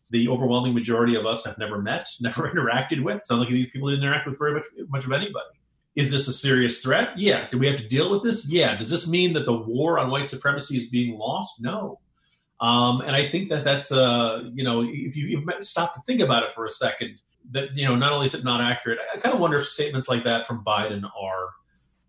the 0.09 0.27
overwhelming 0.27 0.73
majority 0.73 1.15
of 1.15 1.25
us 1.25 1.45
have 1.45 1.57
never 1.57 1.81
met, 1.81 2.07
never 2.21 2.49
interacted 2.49 3.03
with. 3.03 3.23
Sounds 3.23 3.41
like 3.41 3.49
these 3.49 3.69
people 3.69 3.89
didn't 3.89 4.03
interact 4.03 4.27
with 4.27 4.37
very 4.39 4.53
much, 4.53 4.65
much 4.89 5.05
of 5.05 5.11
anybody. 5.11 5.45
Is 5.95 6.09
this 6.09 6.27
a 6.27 6.33
serious 6.33 6.81
threat? 6.81 7.17
Yeah. 7.17 7.47
Do 7.51 7.59
we 7.59 7.67
have 7.67 7.77
to 7.77 7.87
deal 7.87 8.09
with 8.09 8.23
this? 8.23 8.49
Yeah. 8.49 8.75
Does 8.75 8.89
this 8.89 9.07
mean 9.07 9.33
that 9.33 9.45
the 9.45 9.53
war 9.53 9.99
on 9.99 10.09
white 10.09 10.27
supremacy 10.27 10.75
is 10.75 10.87
being 10.87 11.19
lost? 11.19 11.61
No. 11.61 11.99
Um, 12.59 13.01
and 13.01 13.15
I 13.15 13.27
think 13.27 13.49
that 13.49 13.63
that's, 13.63 13.91
uh, 13.91 14.49
you 14.53 14.63
know, 14.63 14.81
if 14.81 15.15
you, 15.15 15.27
you 15.27 15.45
stop 15.59 15.93
to 15.93 16.01
think 16.07 16.19
about 16.19 16.43
it 16.43 16.53
for 16.53 16.65
a 16.65 16.69
second, 16.69 17.19
that, 17.53 17.75
you 17.75 17.85
know, 17.85 17.95
not 17.95 18.11
only 18.11 18.25
is 18.25 18.33
it 18.33 18.43
not 18.43 18.61
accurate, 18.61 18.99
I 19.13 19.17
kind 19.17 19.33
of 19.33 19.39
wonder 19.39 19.57
if 19.57 19.67
statements 19.67 20.09
like 20.09 20.23
that 20.25 20.45
from 20.45 20.63
Biden 20.63 21.03
are, 21.19 21.49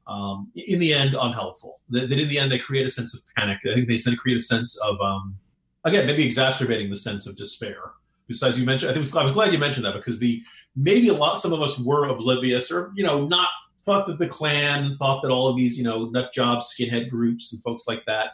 um, 0.06 0.50
in 0.54 0.78
the 0.78 0.92
end, 0.92 1.14
unhelpful. 1.14 1.80
That, 1.90 2.10
that, 2.10 2.18
in 2.18 2.28
the 2.28 2.38
end, 2.38 2.50
they 2.52 2.58
create 2.58 2.84
a 2.84 2.90
sense 2.90 3.14
of 3.14 3.20
panic. 3.36 3.58
I 3.70 3.74
think 3.74 3.88
they 3.88 4.16
create 4.16 4.36
a 4.36 4.40
sense 4.40 4.78
of, 4.82 5.00
um, 5.00 5.36
again, 5.84 6.06
maybe 6.06 6.24
exacerbating 6.24 6.90
the 6.90 6.96
sense 6.96 7.26
of 7.26 7.36
despair. 7.36 7.92
Besides, 8.26 8.58
you 8.58 8.64
mentioned, 8.64 8.90
I 8.90 8.94
think 8.94 9.02
was, 9.02 9.14
I 9.14 9.22
was 9.22 9.32
glad 9.32 9.52
you 9.52 9.58
mentioned 9.58 9.84
that 9.84 9.94
because 9.94 10.18
the 10.18 10.42
maybe 10.74 11.08
a 11.08 11.14
lot, 11.14 11.38
some 11.38 11.52
of 11.52 11.62
us 11.62 11.78
were 11.78 12.08
oblivious 12.08 12.70
or, 12.70 12.92
you 12.96 13.04
know, 13.04 13.26
not 13.26 13.48
thought 13.84 14.06
that 14.06 14.18
the 14.18 14.26
Klan, 14.26 14.96
thought 14.98 15.22
that 15.22 15.30
all 15.30 15.46
of 15.46 15.56
these, 15.56 15.76
you 15.76 15.84
know, 15.84 16.06
nut 16.06 16.32
job 16.32 16.60
skinhead 16.60 17.10
groups 17.10 17.52
and 17.52 17.62
folks 17.62 17.86
like 17.86 18.02
that 18.06 18.32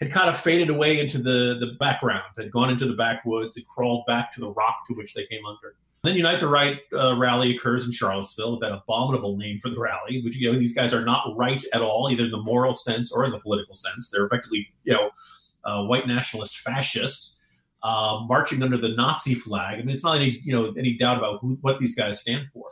had 0.00 0.10
kind 0.10 0.28
of 0.28 0.40
faded 0.40 0.70
away 0.70 0.98
into 0.98 1.18
the, 1.18 1.58
the 1.60 1.76
background, 1.78 2.24
had 2.36 2.50
gone 2.50 2.70
into 2.70 2.86
the 2.86 2.94
backwoods, 2.94 3.56
had 3.56 3.66
crawled 3.66 4.04
back 4.06 4.32
to 4.32 4.40
the 4.40 4.50
rock 4.50 4.78
to 4.88 4.94
which 4.94 5.14
they 5.14 5.26
came 5.26 5.44
under. 5.46 5.76
Then 6.02 6.16
Unite 6.16 6.40
the 6.40 6.48
Right 6.48 6.78
uh, 6.94 7.16
rally 7.16 7.54
occurs 7.54 7.84
in 7.84 7.92
Charlottesville 7.92 8.52
with 8.52 8.60
that 8.60 8.72
abominable 8.72 9.36
name 9.36 9.58
for 9.58 9.68
the 9.68 9.78
rally, 9.78 10.22
which, 10.22 10.36
you 10.36 10.50
know, 10.50 10.58
these 10.58 10.74
guys 10.74 10.94
are 10.94 11.04
not 11.04 11.34
right 11.36 11.62
at 11.74 11.82
all, 11.82 12.08
either 12.10 12.24
in 12.24 12.30
the 12.30 12.42
moral 12.42 12.74
sense 12.74 13.12
or 13.12 13.24
in 13.24 13.30
the 13.30 13.38
political 13.38 13.74
sense. 13.74 14.08
They're 14.08 14.24
effectively, 14.24 14.68
you 14.84 14.94
know, 14.94 15.10
uh, 15.64 15.84
white 15.84 16.06
nationalist 16.06 16.58
fascists 16.60 17.44
uh, 17.82 18.20
marching 18.26 18.62
under 18.62 18.78
the 18.78 18.88
Nazi 18.88 19.34
flag. 19.34 19.78
I 19.78 19.82
mean, 19.82 19.90
it's 19.90 20.04
not 20.04 20.16
any, 20.16 20.40
you 20.42 20.54
know, 20.54 20.72
any 20.78 20.94
doubt 20.96 21.18
about 21.18 21.40
who, 21.40 21.58
what 21.60 21.78
these 21.78 21.94
guys 21.94 22.20
stand 22.20 22.48
for 22.48 22.70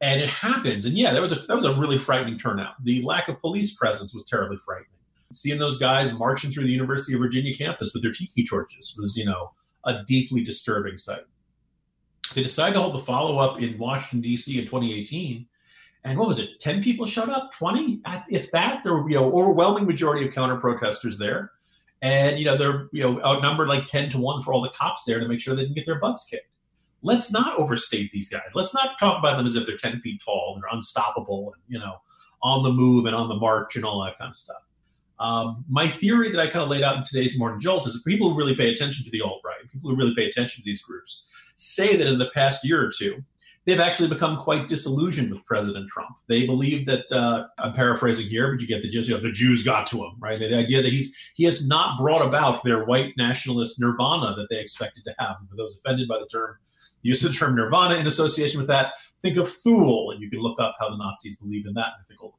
and 0.00 0.20
it 0.20 0.28
happens. 0.28 0.84
And 0.84 0.96
yeah, 0.96 1.12
that 1.12 1.22
was 1.22 1.32
a 1.32 1.36
that 1.36 1.54
was 1.54 1.64
a 1.64 1.74
really 1.74 1.98
frightening 1.98 2.38
turnout. 2.38 2.74
The 2.84 3.02
lack 3.02 3.28
of 3.28 3.40
police 3.40 3.74
presence 3.74 4.12
was 4.12 4.24
terribly 4.24 4.58
frightening. 4.64 4.90
Seeing 5.32 5.58
those 5.58 5.78
guys 5.78 6.12
marching 6.12 6.50
through 6.50 6.64
the 6.64 6.70
University 6.70 7.14
of 7.14 7.20
Virginia 7.20 7.54
campus 7.54 7.92
with 7.92 8.02
their 8.02 8.12
tiki 8.12 8.44
torches 8.44 8.96
was, 8.98 9.16
you 9.16 9.24
know, 9.24 9.52
a 9.84 10.02
deeply 10.06 10.42
disturbing 10.42 10.98
sight. 10.98 11.24
They 12.34 12.42
decided 12.42 12.74
to 12.74 12.80
hold 12.80 12.94
the 12.94 13.00
follow 13.00 13.38
up 13.38 13.60
in 13.60 13.78
Washington 13.78 14.20
D.C. 14.20 14.58
in 14.58 14.64
2018, 14.64 15.46
and 16.04 16.18
what 16.18 16.28
was 16.28 16.38
it? 16.38 16.60
Ten 16.60 16.82
people 16.82 17.06
showed 17.06 17.28
up, 17.28 17.50
twenty, 17.52 18.00
if 18.28 18.50
that. 18.50 18.82
There 18.82 18.94
were 18.94 19.08
you 19.08 19.16
know 19.16 19.32
overwhelming 19.32 19.86
majority 19.86 20.26
of 20.26 20.34
counter 20.34 20.56
protesters 20.56 21.18
there, 21.18 21.52
and 22.02 22.38
you 22.38 22.44
know 22.44 22.56
they're 22.56 22.88
you 22.92 23.02
know 23.02 23.22
outnumbered 23.22 23.68
like 23.68 23.86
ten 23.86 24.10
to 24.10 24.18
one 24.18 24.42
for 24.42 24.52
all 24.52 24.62
the 24.62 24.70
cops 24.70 25.04
there 25.04 25.20
to 25.20 25.28
make 25.28 25.40
sure 25.40 25.54
they 25.54 25.62
didn't 25.62 25.76
get 25.76 25.86
their 25.86 25.98
butts 25.98 26.24
kicked 26.24 26.48
let's 27.06 27.32
not 27.32 27.56
overstate 27.58 28.10
these 28.12 28.28
guys. 28.28 28.52
Let's 28.54 28.74
not 28.74 28.98
talk 28.98 29.18
about 29.18 29.36
them 29.36 29.46
as 29.46 29.56
if 29.56 29.64
they're 29.64 29.76
10 29.76 30.00
feet 30.00 30.20
tall 30.24 30.52
and 30.54 30.62
they're 30.62 30.76
unstoppable 30.76 31.52
and, 31.54 31.62
you 31.68 31.78
know, 31.78 31.96
on 32.42 32.62
the 32.62 32.72
move 32.72 33.06
and 33.06 33.14
on 33.14 33.28
the 33.28 33.36
march 33.36 33.76
and 33.76 33.84
all 33.84 34.02
that 34.04 34.18
kind 34.18 34.30
of 34.30 34.36
stuff. 34.36 34.62
Um, 35.18 35.64
my 35.68 35.88
theory 35.88 36.30
that 36.30 36.40
I 36.40 36.46
kind 36.46 36.62
of 36.62 36.68
laid 36.68 36.82
out 36.82 36.96
in 36.96 37.04
today's 37.04 37.38
Morning 37.38 37.60
Jolt 37.60 37.86
is 37.86 37.94
that 37.94 38.04
people 38.04 38.30
who 38.30 38.36
really 38.36 38.54
pay 38.54 38.70
attention 38.70 39.04
to 39.04 39.10
the 39.10 39.22
alt 39.22 39.40
right, 39.44 39.70
people 39.72 39.90
who 39.90 39.96
really 39.96 40.14
pay 40.14 40.26
attention 40.26 40.62
to 40.62 40.64
these 40.64 40.82
groups, 40.82 41.24
say 41.56 41.96
that 41.96 42.06
in 42.06 42.18
the 42.18 42.30
past 42.34 42.64
year 42.64 42.82
or 42.84 42.90
two, 42.96 43.22
they've 43.64 43.80
actually 43.80 44.08
become 44.08 44.36
quite 44.36 44.68
disillusioned 44.68 45.30
with 45.30 45.44
President 45.44 45.88
Trump. 45.88 46.16
They 46.28 46.46
believe 46.46 46.86
that 46.86 47.10
uh, 47.10 47.46
I'm 47.58 47.72
paraphrasing 47.72 48.28
here, 48.28 48.52
but 48.52 48.60
you 48.60 48.66
get 48.66 48.82
the 48.82 48.88
gist. 48.88 49.08
You 49.08 49.16
know, 49.16 49.20
the 49.20 49.32
Jews 49.32 49.62
got 49.62 49.86
to 49.88 50.04
him, 50.04 50.12
right? 50.20 50.38
The 50.38 50.56
idea 50.56 50.82
that 50.82 50.92
he's 50.92 51.14
he 51.34 51.44
has 51.44 51.66
not 51.66 51.98
brought 51.98 52.24
about 52.24 52.62
their 52.62 52.84
white 52.84 53.14
nationalist 53.16 53.80
nirvana 53.80 54.34
that 54.36 54.46
they 54.48 54.60
expected 54.60 55.04
to 55.04 55.14
have. 55.18 55.36
For 55.50 55.56
those 55.56 55.76
offended 55.76 56.08
by 56.08 56.18
the 56.18 56.26
term 56.26 56.56
use 57.02 57.20
the 57.20 57.30
term 57.30 57.54
nirvana 57.54 57.96
in 57.96 58.06
association 58.06 58.58
with 58.58 58.68
that. 58.68 58.94
Think 59.22 59.36
of 59.36 59.48
Thule, 59.48 60.10
and 60.10 60.20
you 60.20 60.28
can 60.28 60.40
look 60.40 60.58
up 60.60 60.76
how 60.80 60.90
the 60.90 60.96
Nazis 60.96 61.36
believe 61.36 61.66
in 61.66 61.74
that 61.74 61.92
mythical. 61.98 62.36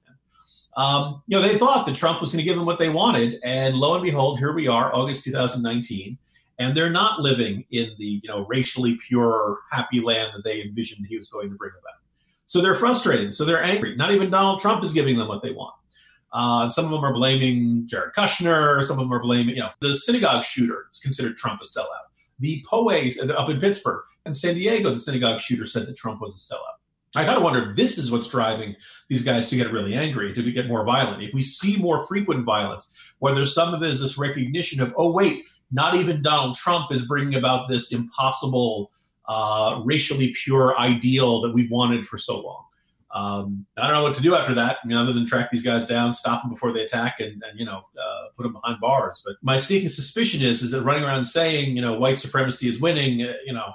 Um, 0.77 1.24
you 1.25 1.36
know, 1.36 1.45
they 1.45 1.57
thought 1.57 1.88
that 1.88 1.95
Trump 1.95 2.21
was 2.21 2.31
going 2.31 2.38
to 2.38 2.43
give 2.43 2.55
them 2.55 2.65
what 2.65 2.77
they 2.77 2.89
wanted, 2.89 3.39
and 3.43 3.75
lo 3.75 3.95
and 3.95 4.03
behold, 4.03 4.38
here 4.38 4.53
we 4.53 4.67
are, 4.67 4.93
August 4.95 5.24
2019, 5.24 6.19
and 6.60 6.76
they're 6.76 6.90
not 6.90 7.22
living 7.22 7.66
in 7.72 7.92
the 7.98 8.22
you 8.24 8.30
know 8.30 8.46
racially 8.48 8.98
pure, 9.08 9.60
happy 9.72 10.00
land 10.00 10.32
that 10.36 10.44
they 10.44 10.62
envisioned 10.62 11.06
he 11.08 11.18
was 11.18 11.28
going 11.28 11.50
to 11.50 11.56
bring 11.56 11.72
about. 11.80 11.96
So 12.46 12.62
they're 12.62 12.76
frustrated. 12.76 13.34
So 13.34 13.46
they're 13.46 13.64
angry. 13.64 13.96
Not 13.96 14.12
even 14.12 14.30
Donald 14.30 14.60
Trump 14.60 14.84
is 14.84 14.94
giving 14.94 15.18
them 15.18 15.28
what 15.28 15.42
they 15.44 15.52
want. 15.52 15.76
Uh, 16.32 16.70
some 16.70 16.86
of 16.86 16.92
them 16.92 17.04
are 17.04 17.14
blaming 17.14 17.88
Jared 17.88 18.14
Kushner. 18.14 18.84
Some 18.84 19.00
of 19.00 19.06
them 19.06 19.14
are 19.14 19.22
blaming, 19.22 19.56
you 19.56 19.62
know, 19.62 19.70
the 19.82 19.96
synagogue 19.96 20.44
shooter 20.44 20.88
is 20.92 20.98
considered 21.00 21.38
Trump 21.38 21.62
a 21.62 21.66
sellout. 21.66 22.08
The 22.40 22.64
Poe 22.70 22.90
up 22.90 23.50
in 23.50 23.60
Pittsburgh 23.60 24.04
and 24.26 24.36
San 24.36 24.56
Diego, 24.56 24.90
the 24.92 25.00
synagogue 25.00 25.40
shooter 25.40 25.66
said 25.66 25.88
that 25.88 25.98
Trump 25.98 26.22
was 26.22 26.36
a 26.36 26.54
sellout. 26.54 26.78
I 27.16 27.26
kind 27.26 27.38
of 27.38 27.44
wonder 27.44 27.72
if 27.72 27.78
this 27.78 27.98
is 27.98 28.12
what's 28.12 28.28
driving 28.28 28.76
these 29.08 29.24
guys 29.24 29.50
to 29.50 29.56
get 29.56 29.72
really 29.72 29.96
angry, 29.96 30.34
to 30.34 30.52
get 30.52 30.68
more 30.68 30.86
violent. 30.86 31.24
If 31.24 31.34
we 31.34 31.42
see 31.42 31.78
more 31.78 32.06
frequent 32.06 32.46
violence, 32.46 32.94
whether 33.20 33.44
some 33.46 33.74
of 33.74 33.82
it 33.82 33.90
is 33.90 34.02
this 34.02 34.18
recognition 34.18 34.82
of, 34.82 34.94
oh, 34.98 35.12
wait, 35.12 35.44
not 35.71 35.95
even 35.95 36.21
Donald 36.21 36.55
Trump 36.55 36.91
is 36.91 37.07
bringing 37.07 37.36
about 37.36 37.69
this 37.69 37.91
impossible, 37.91 38.91
uh, 39.27 39.81
racially 39.83 40.33
pure 40.43 40.77
ideal 40.79 41.41
that 41.41 41.53
we've 41.53 41.71
wanted 41.71 42.07
for 42.07 42.17
so 42.17 42.39
long. 42.41 42.63
Um, 43.12 43.65
I 43.77 43.88
don't 43.88 43.93
know 43.93 44.03
what 44.03 44.13
to 44.15 44.21
do 44.21 44.36
after 44.36 44.53
that, 44.55 44.77
I 44.83 44.88
mean, 44.88 44.97
other 44.97 45.13
than 45.13 45.25
track 45.25 45.50
these 45.50 45.63
guys 45.63 45.86
down, 45.86 46.13
stop 46.13 46.43
them 46.43 46.51
before 46.51 46.71
they 46.71 46.81
attack, 46.81 47.19
and, 47.19 47.41
and 47.50 47.57
you 47.57 47.65
know, 47.65 47.79
uh, 47.97 48.27
put 48.36 48.43
them 48.43 48.53
behind 48.53 48.79
bars. 48.79 49.21
But 49.25 49.36
my 49.41 49.57
sneaking 49.57 49.89
suspicion 49.89 50.41
is, 50.41 50.62
is 50.62 50.71
that 50.71 50.83
running 50.83 51.03
around 51.03 51.25
saying, 51.25 51.75
you 51.75 51.81
know, 51.81 51.97
white 51.97 52.19
supremacy 52.19 52.67
is 52.67 52.79
winning, 52.79 53.24
uh, 53.24 53.33
you 53.45 53.53
know, 53.53 53.74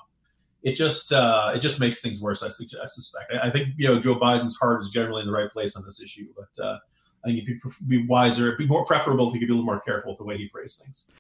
it 0.63 0.77
just 0.77 1.13
uh, 1.13 1.51
it 1.55 1.59
just 1.59 1.81
makes 1.81 2.01
things 2.01 2.21
worse. 2.21 2.43
I, 2.43 2.47
I 2.47 2.87
suspect. 2.87 3.33
I, 3.43 3.51
think 3.51 3.71
you 3.77 3.89
know 3.89 3.99
Joe 3.99 4.15
Biden's 4.15 4.57
heart 4.57 4.81
is 4.81 4.91
generally 4.91 5.23
in 5.23 5.27
the 5.27 5.33
right 5.33 5.51
place 5.51 5.75
on 5.77 5.85
this 5.85 6.01
issue, 6.01 6.29
but 6.37 6.65
uh, 6.65 6.79
I 7.25 7.29
think 7.29 7.43
it'd 7.43 7.61
be, 7.87 7.99
be 7.99 8.07
wiser, 8.07 8.47
it'd 8.47 8.59
be 8.59 8.67
more 8.67 8.85
preferable 8.85 9.29
if 9.29 9.35
he 9.35 9.41
could 9.41 9.49
be 9.49 9.53
a 9.53 9.57
little 9.57 9.67
more 9.67 9.81
careful 9.81 10.13
with 10.13 10.19
the 10.19 10.25
way 10.25 10.37
he 10.39 10.49
phrased 10.49 10.83
things. 10.85 11.11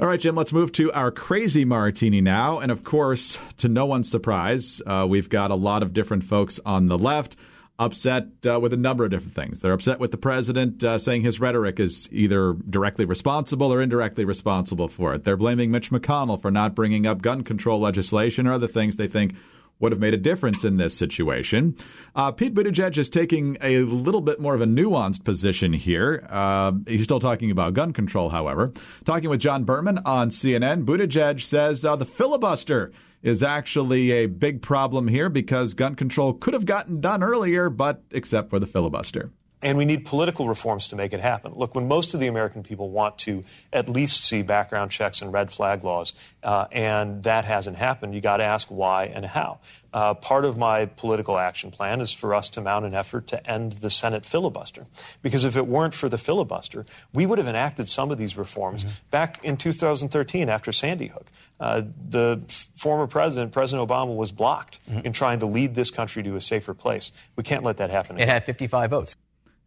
All 0.00 0.08
right, 0.08 0.18
Jim, 0.18 0.34
let's 0.34 0.52
move 0.52 0.72
to 0.72 0.90
our 0.90 1.12
crazy 1.12 1.64
martini 1.64 2.20
now. 2.20 2.58
And 2.58 2.72
of 2.72 2.82
course, 2.82 3.38
to 3.58 3.68
no 3.68 3.86
one's 3.86 4.10
surprise, 4.10 4.82
uh, 4.84 5.06
we've 5.08 5.28
got 5.28 5.52
a 5.52 5.54
lot 5.54 5.84
of 5.84 5.92
different 5.92 6.24
folks 6.24 6.58
on 6.66 6.88
the 6.88 6.98
left 6.98 7.36
upset 7.78 8.26
uh, 8.44 8.58
with 8.58 8.72
a 8.72 8.76
number 8.76 9.04
of 9.04 9.12
different 9.12 9.36
things. 9.36 9.60
They're 9.60 9.72
upset 9.72 10.00
with 10.00 10.10
the 10.10 10.16
president 10.16 10.82
uh, 10.82 10.98
saying 10.98 11.22
his 11.22 11.38
rhetoric 11.38 11.78
is 11.78 12.08
either 12.10 12.54
directly 12.68 13.04
responsible 13.04 13.72
or 13.72 13.80
indirectly 13.80 14.24
responsible 14.24 14.88
for 14.88 15.14
it. 15.14 15.22
They're 15.22 15.36
blaming 15.36 15.70
Mitch 15.70 15.92
McConnell 15.92 16.42
for 16.42 16.50
not 16.50 16.74
bringing 16.74 17.06
up 17.06 17.22
gun 17.22 17.44
control 17.44 17.78
legislation 17.78 18.48
or 18.48 18.52
other 18.52 18.68
things 18.68 18.96
they 18.96 19.08
think 19.08 19.36
would 19.80 19.92
have 19.92 20.00
made 20.00 20.14
a 20.14 20.18
difference 20.18 20.64
in 20.64 20.76
this 20.76 20.96
situation. 20.96 21.76
Uh, 22.14 22.32
Pete 22.32 22.54
Buttigieg 22.54 22.96
is 22.96 23.08
taking 23.08 23.56
a 23.60 23.80
little 23.80 24.20
bit 24.20 24.40
more 24.40 24.54
of 24.54 24.60
a 24.60 24.66
nuanced 24.66 25.24
position 25.24 25.72
here. 25.72 26.26
Uh, 26.30 26.72
he's 26.86 27.04
still 27.04 27.20
talking 27.20 27.50
about 27.50 27.74
gun 27.74 27.92
control, 27.92 28.30
however. 28.30 28.72
Talking 29.04 29.30
with 29.30 29.40
John 29.40 29.64
Berman 29.64 29.98
on 30.04 30.30
CNN, 30.30 30.84
Buttigieg 30.84 31.40
says 31.40 31.84
uh, 31.84 31.96
the 31.96 32.06
filibuster 32.06 32.92
is 33.22 33.42
actually 33.42 34.12
a 34.12 34.26
big 34.26 34.60
problem 34.60 35.08
here 35.08 35.28
because 35.28 35.74
gun 35.74 35.94
control 35.94 36.34
could 36.34 36.54
have 36.54 36.66
gotten 36.66 37.00
done 37.00 37.22
earlier, 37.22 37.70
but 37.70 38.02
except 38.10 38.50
for 38.50 38.58
the 38.58 38.66
filibuster. 38.66 39.32
And 39.64 39.78
we 39.78 39.86
need 39.86 40.04
political 40.04 40.46
reforms 40.46 40.88
to 40.88 40.96
make 40.96 41.14
it 41.14 41.20
happen. 41.20 41.54
Look, 41.56 41.74
when 41.74 41.88
most 41.88 42.12
of 42.12 42.20
the 42.20 42.26
American 42.26 42.62
people 42.62 42.90
want 42.90 43.16
to 43.20 43.42
at 43.72 43.88
least 43.88 44.22
see 44.22 44.42
background 44.42 44.90
checks 44.90 45.22
and 45.22 45.32
red 45.32 45.50
flag 45.50 45.82
laws, 45.82 46.12
uh, 46.42 46.66
and 46.70 47.22
that 47.22 47.46
hasn't 47.46 47.78
happened, 47.78 48.14
you 48.14 48.20
got 48.20 48.36
to 48.36 48.44
ask 48.44 48.68
why 48.68 49.06
and 49.06 49.24
how. 49.24 49.60
Uh, 49.94 50.12
part 50.12 50.44
of 50.44 50.58
my 50.58 50.84
political 50.84 51.38
action 51.38 51.70
plan 51.70 52.02
is 52.02 52.12
for 52.12 52.34
us 52.34 52.50
to 52.50 52.60
mount 52.60 52.84
an 52.84 52.92
effort 52.92 53.26
to 53.28 53.50
end 53.50 53.72
the 53.72 53.88
Senate 53.88 54.26
filibuster. 54.26 54.84
Because 55.22 55.44
if 55.44 55.56
it 55.56 55.66
weren't 55.66 55.94
for 55.94 56.10
the 56.10 56.18
filibuster, 56.18 56.84
we 57.14 57.24
would 57.24 57.38
have 57.38 57.46
enacted 57.46 57.88
some 57.88 58.10
of 58.10 58.18
these 58.18 58.36
reforms 58.36 58.84
mm-hmm. 58.84 58.94
back 59.10 59.42
in 59.42 59.56
2013 59.56 60.50
after 60.50 60.72
Sandy 60.72 61.06
Hook. 61.06 61.26
Uh, 61.58 61.82
the 62.10 62.42
f- 62.50 62.68
former 62.74 63.06
president, 63.06 63.52
President 63.52 63.88
Obama, 63.88 64.14
was 64.14 64.30
blocked 64.30 64.80
mm-hmm. 64.90 65.06
in 65.06 65.12
trying 65.14 65.38
to 65.38 65.46
lead 65.46 65.74
this 65.74 65.90
country 65.90 66.22
to 66.22 66.36
a 66.36 66.40
safer 66.40 66.74
place. 66.74 67.12
We 67.36 67.44
can't 67.44 67.62
let 67.62 67.78
that 67.78 67.88
happen. 67.88 68.16
Again. 68.16 68.28
It 68.28 68.32
had 68.32 68.44
55 68.44 68.90
votes. 68.90 69.16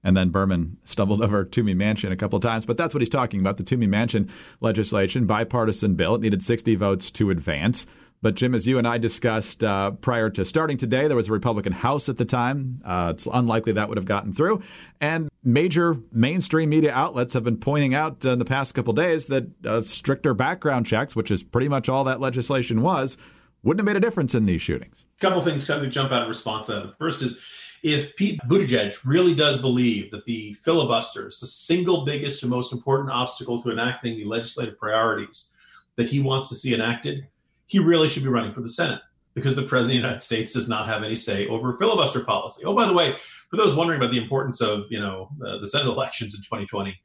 And 0.08 0.16
then 0.16 0.30
Berman 0.30 0.78
stumbled 0.86 1.22
over 1.24 1.44
Toomey 1.44 1.76
Manchin 1.76 2.14
a 2.14 2.16
couple 2.16 2.40
times, 2.40 2.66
but 2.66 2.78
that's 2.78 2.96
what 2.96 3.02
he's 3.02 3.10
talking 3.10 3.42
about 3.42 3.58
the 3.58 3.64
Toomey 3.64 3.88
Manchin 3.88 4.30
legislation, 4.62 5.26
bipartisan 5.26 5.96
bill. 5.96 6.16
It 6.16 6.22
needed 6.22 6.42
60 6.42 6.76
votes 6.76 7.12
to 7.12 7.30
advance. 7.30 7.86
But 8.22 8.36
Jim, 8.36 8.56
as 8.56 8.66
you 8.66 8.78
and 8.78 8.88
I 8.88 8.98
discussed 8.98 9.66
uh, 9.66 9.92
prior 9.92 10.30
to 10.32 10.46
starting 10.46 10.78
today, 10.78 11.08
there 11.08 11.18
was 11.18 11.28
a 11.28 11.34
Republican 11.34 11.74
House 11.74 12.08
at 12.08 12.18
the 12.18 12.26
time. 12.26 12.80
Uh, 12.86 13.12
it's 13.14 13.28
unlikely 13.32 13.74
that 13.74 13.90
would 13.90 13.98
have 13.98 14.06
gotten 14.06 14.34
through. 14.34 14.64
And 15.02 15.30
major 15.44 15.98
mainstream 16.14 16.70
media 16.70 16.94
outlets 16.94 17.34
have 17.34 17.44
been 17.44 17.58
pointing 17.58 17.94
out 17.94 18.24
in 18.24 18.40
the 18.40 18.46
past 18.46 18.74
couple 18.74 18.94
days 18.94 19.28
that 19.28 19.50
uh, 19.66 19.82
stricter 19.84 20.34
background 20.34 20.86
checks, 20.86 21.18
which 21.18 21.30
is 21.30 21.44
pretty 21.44 21.68
much 21.68 21.90
all 21.90 22.06
that 22.06 22.22
legislation 22.22 22.82
was, 22.82 23.18
wouldn't 23.62 23.86
have 23.86 23.94
made 23.94 24.02
a 24.02 24.06
difference 24.06 24.34
in 24.34 24.46
these 24.46 24.62
shootings. 24.62 25.04
A 25.20 25.22
couple 25.22 25.42
things 25.42 25.66
kind 25.66 25.86
of 25.86 25.92
jump 25.92 26.14
out 26.14 26.24
in 26.24 26.28
response 26.30 26.68
to 26.68 26.72
that. 26.74 26.84
The 26.84 26.96
first 26.98 27.22
is 27.22 27.38
If 27.84 28.16
Pete 28.16 28.40
Buttigieg 28.48 28.98
really 29.06 29.36
does 29.36 29.62
believe 29.62 30.12
that 30.12 30.26
the 30.26 30.54
filibuster 30.56 31.28
is 31.28 31.40
the 31.40 31.48
single 31.48 32.06
biggest 32.06 32.44
and 32.44 32.50
most 32.50 32.74
important 32.74 33.12
obstacle 33.12 33.62
to 33.62 33.72
enacting 33.72 34.18
the 34.18 34.26
legislative 34.26 34.78
priorities 34.78 35.54
that 35.96 36.08
he 36.08 36.20
wants 36.22 36.50
to 36.50 36.56
see 36.56 36.74
enacted, 36.74 37.28
he 37.68 37.80
really 37.80 38.08
should 38.08 38.24
be 38.24 38.30
running 38.30 38.54
for 38.54 38.62
the 38.62 38.70
Senate 38.70 39.02
because 39.34 39.56
the 39.56 39.62
president 39.62 39.98
of 39.98 40.02
the 40.02 40.08
United 40.08 40.22
States 40.22 40.52
does 40.52 40.68
not 40.68 40.88
have 40.88 41.04
any 41.04 41.16
say 41.16 41.48
over 41.48 41.78
filibuster 41.78 42.22
policy. 42.22 42.66
Oh, 42.66 42.74
by 42.74 42.88
the 42.88 42.94
way, 42.94 43.16
for 43.50 43.58
those 43.58 43.76
wondering 43.76 44.00
about 44.00 44.12
the 44.12 44.22
importance 44.22 44.62
of 44.62 44.86
you 44.90 45.00
know 45.00 45.30
uh, 45.46 45.60
the 45.60 45.68
Senate 45.68 45.88
elections 45.88 46.34
in 46.34 46.42
2020, 46.42 46.98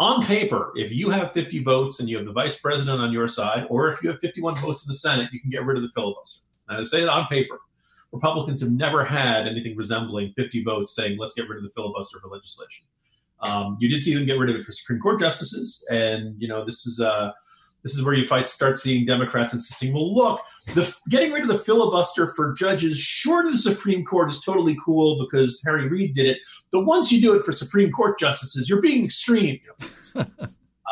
on 0.00 0.24
paper, 0.24 0.72
if 0.76 0.92
you 0.92 1.10
have 1.10 1.32
50 1.32 1.62
votes 1.62 2.00
and 2.00 2.08
you 2.08 2.16
have 2.16 2.26
the 2.26 2.32
vice 2.32 2.56
president 2.58 3.00
on 3.00 3.12
your 3.12 3.28
side, 3.28 3.66
or 3.68 3.90
if 3.90 4.02
you 4.02 4.10
have 4.10 4.20
51 4.20 4.60
votes 4.60 4.84
in 4.84 4.88
the 4.88 4.94
Senate, 4.94 5.30
you 5.32 5.40
can 5.40 5.50
get 5.50 5.64
rid 5.64 5.76
of 5.76 5.82
the 5.82 5.90
filibuster. 5.94 6.44
And 6.68 6.78
I 6.78 6.82
say 6.82 7.02
it 7.02 7.08
on 7.08 7.26
paper. 7.26 7.58
Republicans 8.12 8.60
have 8.60 8.70
never 8.70 9.04
had 9.04 9.46
anything 9.46 9.76
resembling 9.76 10.32
50 10.36 10.64
votes 10.64 10.94
saying, 10.94 11.18
let's 11.18 11.34
get 11.34 11.48
rid 11.48 11.58
of 11.58 11.64
the 11.64 11.70
filibuster 11.74 12.18
for 12.20 12.28
legislation. 12.28 12.86
Um, 13.40 13.76
you 13.80 13.88
did 13.88 14.02
see 14.02 14.14
them 14.14 14.26
get 14.26 14.38
rid 14.38 14.50
of 14.50 14.56
it 14.56 14.64
for 14.64 14.72
Supreme 14.72 14.98
Court 14.98 15.20
justices, 15.20 15.86
and 15.90 16.34
you 16.38 16.48
know 16.48 16.64
this 16.64 16.86
is 16.86 17.00
uh, 17.00 17.30
this 17.82 17.94
is 17.94 18.02
where 18.02 18.14
you 18.14 18.26
fight 18.26 18.48
start 18.48 18.78
seeing 18.78 19.06
Democrats 19.06 19.52
insisting, 19.52 19.94
well, 19.94 20.12
look, 20.12 20.40
the, 20.74 20.94
getting 21.08 21.32
rid 21.32 21.42
of 21.42 21.48
the 21.48 21.58
filibuster 21.58 22.26
for 22.34 22.52
judges 22.52 22.98
short 22.98 23.46
of 23.46 23.52
the 23.52 23.58
Supreme 23.58 24.04
Court 24.04 24.30
is 24.30 24.40
totally 24.40 24.76
cool 24.84 25.24
because 25.24 25.62
Harry 25.64 25.88
Reid 25.88 26.14
did 26.14 26.26
it. 26.26 26.38
But 26.72 26.84
once 26.84 27.12
you 27.12 27.20
do 27.20 27.34
it 27.34 27.44
for 27.44 27.52
Supreme 27.52 27.92
Court 27.92 28.18
justices, 28.18 28.68
you're 28.68 28.82
being 28.82 29.04
extreme. 29.04 29.60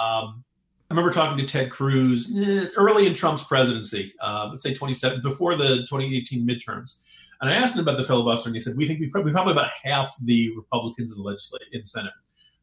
um, 0.00 0.44
I 0.88 0.94
remember 0.94 1.10
talking 1.10 1.36
to 1.38 1.44
Ted 1.44 1.70
Cruz 1.70 2.32
eh, 2.36 2.66
early 2.76 3.06
in 3.08 3.14
Trump's 3.14 3.42
presidency, 3.42 4.14
uh, 4.20 4.48
let's 4.50 4.62
say 4.62 4.72
27, 4.72 5.20
before 5.20 5.56
the 5.56 5.78
2018 5.78 6.46
midterms. 6.46 6.98
And 7.40 7.50
I 7.50 7.54
asked 7.54 7.76
him 7.76 7.82
about 7.82 7.98
the 7.98 8.04
filibuster, 8.04 8.48
and 8.48 8.56
he 8.56 8.60
said, 8.60 8.76
we 8.76 8.86
think 8.86 9.00
we 9.00 9.08
probably, 9.08 9.32
probably 9.32 9.52
about 9.52 9.70
half 9.82 10.14
the 10.22 10.54
Republicans 10.54 11.10
in 11.10 11.18
the 11.18 11.24
legislature, 11.24 11.64
in 11.72 11.84
Senate 11.84 12.12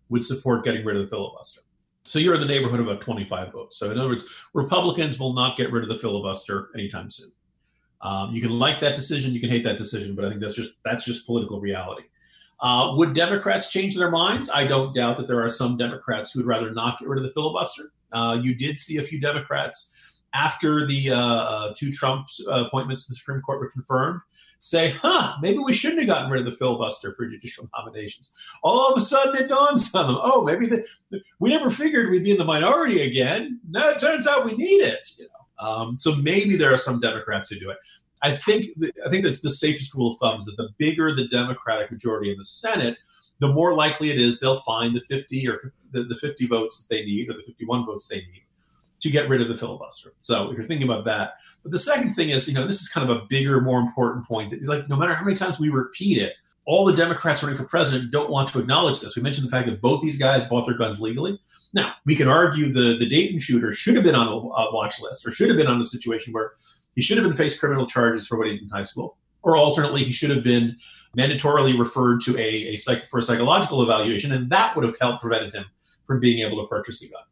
would 0.09 0.23
support 0.23 0.63
getting 0.63 0.85
rid 0.85 0.95
of 0.95 1.03
the 1.03 1.09
filibuster. 1.09 1.61
So 2.05 2.17
you're 2.19 2.33
in 2.33 2.41
the 2.41 2.47
neighborhood 2.47 2.79
of 2.79 2.87
about 2.87 3.01
25 3.01 3.51
votes. 3.51 3.77
So 3.77 3.91
in 3.91 3.99
other 3.99 4.09
words, 4.09 4.25
Republicans 4.53 5.19
will 5.19 5.33
not 5.33 5.57
get 5.57 5.71
rid 5.71 5.83
of 5.83 5.89
the 5.89 5.97
filibuster 5.97 6.69
anytime 6.75 7.11
soon. 7.11 7.31
Um, 8.01 8.33
you 8.33 8.41
can 8.41 8.51
like 8.51 8.81
that 8.81 8.95
decision, 8.95 9.33
you 9.33 9.39
can 9.39 9.49
hate 9.49 9.63
that 9.63 9.77
decision, 9.77 10.15
but 10.15 10.25
I 10.25 10.29
think 10.29 10.41
that's 10.41 10.55
just 10.55 10.71
that's 10.83 11.05
just 11.05 11.25
political 11.25 11.61
reality. 11.61 12.03
Uh, 12.59 12.93
would 12.95 13.13
Democrats 13.13 13.69
change 13.69 13.95
their 13.95 14.11
minds? 14.11 14.49
I 14.49 14.65
don't 14.65 14.93
doubt 14.93 15.17
that 15.17 15.27
there 15.27 15.41
are 15.43 15.49
some 15.49 15.77
Democrats 15.77 16.31
who 16.31 16.39
would 16.39 16.47
rather 16.47 16.71
not 16.71 16.99
get 16.99 17.07
rid 17.07 17.17
of 17.17 17.23
the 17.23 17.31
filibuster. 17.31 17.91
Uh, 18.13 18.39
you 18.41 18.53
did 18.55 18.77
see 18.77 18.97
a 18.97 19.03
few 19.03 19.19
Democrats 19.19 19.93
after 20.33 20.87
the 20.87 21.11
uh, 21.11 21.17
uh 21.17 21.73
two 21.77 21.91
Trump 21.91 22.27
appointments 22.47 23.05
to 23.05 23.11
the 23.11 23.15
Supreme 23.15 23.41
Court 23.41 23.59
were 23.59 23.71
confirmed 23.71 24.21
say, 24.63 24.91
huh, 25.01 25.35
maybe 25.41 25.59
we 25.59 25.73
shouldn't 25.73 25.99
have 25.99 26.07
gotten 26.07 26.31
rid 26.31 26.39
of 26.39 26.45
the 26.45 26.57
filibuster 26.57 27.13
for 27.15 27.27
judicial 27.27 27.69
nominations. 27.77 28.31
All 28.63 28.89
of 28.89 28.97
a 28.97 29.01
sudden 29.01 29.35
it 29.35 29.49
dawns 29.49 29.93
on 29.95 30.07
them, 30.07 30.17
oh, 30.21 30.43
maybe 30.43 30.67
the, 30.67 30.87
we 31.39 31.49
never 31.49 31.69
figured 31.69 32.09
we'd 32.09 32.23
be 32.23 32.31
in 32.31 32.37
the 32.37 32.45
minority 32.45 33.01
again. 33.01 33.59
No, 33.69 33.89
it 33.89 33.99
turns 33.99 34.25
out 34.25 34.45
we 34.45 34.55
need 34.55 34.81
it. 34.81 35.09
You 35.17 35.25
know? 35.25 35.67
Um, 35.67 35.97
so 35.97 36.15
maybe 36.15 36.55
there 36.55 36.71
are 36.73 36.77
some 36.77 37.01
Democrats 37.01 37.49
who 37.49 37.59
do 37.59 37.69
it. 37.69 37.77
I 38.21 38.37
think 38.37 38.67
I 39.05 39.09
think 39.09 39.25
that's 39.25 39.41
the 39.41 39.49
safest 39.49 39.93
rule 39.93 40.07
of 40.07 40.15
thumb 40.17 40.39
is 40.39 40.45
that 40.45 40.55
the 40.55 40.69
bigger 40.77 41.13
the 41.13 41.27
Democratic 41.27 41.91
majority 41.91 42.31
in 42.31 42.37
the 42.37 42.45
Senate, 42.45 42.97
the 43.39 43.47
more 43.47 43.75
likely 43.75 44.11
it 44.11 44.19
is 44.19 44.39
they'll 44.39 44.55
find 44.61 44.95
the 44.95 45.01
50 45.09 45.47
or 45.47 45.73
the, 45.91 46.03
the 46.03 46.15
50 46.15 46.47
votes 46.47 46.83
that 46.83 46.93
they 46.93 47.03
need 47.05 47.29
or 47.29 47.33
the 47.33 47.43
51 47.43 47.85
votes 47.85 48.07
they 48.07 48.17
need 48.17 48.43
to 49.01 49.09
get 49.09 49.27
rid 49.27 49.41
of 49.41 49.49
the 49.49 49.57
filibuster. 49.57 50.13
So 50.21 50.49
if 50.49 50.57
you're 50.57 50.65
thinking 50.65 50.87
about 50.87 51.05
that, 51.05 51.33
but 51.61 51.71
the 51.71 51.79
second 51.79 52.11
thing 52.11 52.29
is, 52.29 52.47
you 52.47 52.53
know, 52.53 52.65
this 52.65 52.81
is 52.81 52.89
kind 52.89 53.09
of 53.09 53.17
a 53.17 53.25
bigger, 53.25 53.59
more 53.61 53.79
important 53.79 54.25
point. 54.25 54.53
Like, 54.63 54.87
no 54.87 54.95
matter 54.95 55.13
how 55.13 55.23
many 55.23 55.35
times 55.35 55.59
we 55.59 55.69
repeat 55.69 56.17
it, 56.17 56.33
all 56.65 56.85
the 56.85 56.95
Democrats 56.95 57.43
running 57.43 57.57
for 57.57 57.65
president 57.65 58.11
don't 58.11 58.29
want 58.29 58.49
to 58.49 58.59
acknowledge 58.59 59.01
this. 59.01 59.15
We 59.15 59.21
mentioned 59.21 59.47
the 59.47 59.51
fact 59.51 59.67
that 59.67 59.81
both 59.81 60.01
these 60.01 60.17
guys 60.17 60.45
bought 60.45 60.65
their 60.65 60.77
guns 60.77 61.01
legally. 61.01 61.39
Now, 61.73 61.95
we 62.05 62.15
can 62.15 62.27
argue 62.27 62.71
the, 62.71 62.97
the 62.97 63.05
Dayton 63.05 63.39
shooter 63.39 63.71
should 63.71 63.95
have 63.95 64.03
been 64.03 64.15
on 64.15 64.27
a, 64.27 64.31
a 64.31 64.73
watch 64.73 65.01
list 65.01 65.25
or 65.27 65.31
should 65.31 65.49
have 65.49 65.57
been 65.57 65.67
on 65.67 65.81
a 65.81 65.85
situation 65.85 66.31
where 66.31 66.53
he 66.95 67.01
should 67.01 67.17
have 67.17 67.25
been 67.25 67.35
faced 67.35 67.59
criminal 67.59 67.87
charges 67.87 68.27
for 68.27 68.37
what 68.37 68.47
he 68.47 68.53
did 68.53 68.63
in 68.63 68.69
high 68.69 68.83
school. 68.83 69.17
Or 69.43 69.57
alternately, 69.57 70.03
he 70.03 70.11
should 70.11 70.29
have 70.29 70.43
been 70.43 70.77
mandatorily 71.17 71.77
referred 71.77 72.21
to 72.21 72.37
a, 72.37 72.73
a 72.73 72.77
psych, 72.77 73.09
for 73.09 73.19
a 73.19 73.23
psychological 73.23 73.83
evaluation, 73.83 74.31
and 74.31 74.49
that 74.49 74.75
would 74.75 74.85
have 74.85 74.97
helped 74.99 75.21
prevented 75.21 75.53
him 75.53 75.65
from 76.07 76.19
being 76.19 76.45
able 76.45 76.61
to 76.61 76.67
purchase 76.67 77.03
a 77.03 77.09
gun. 77.09 77.23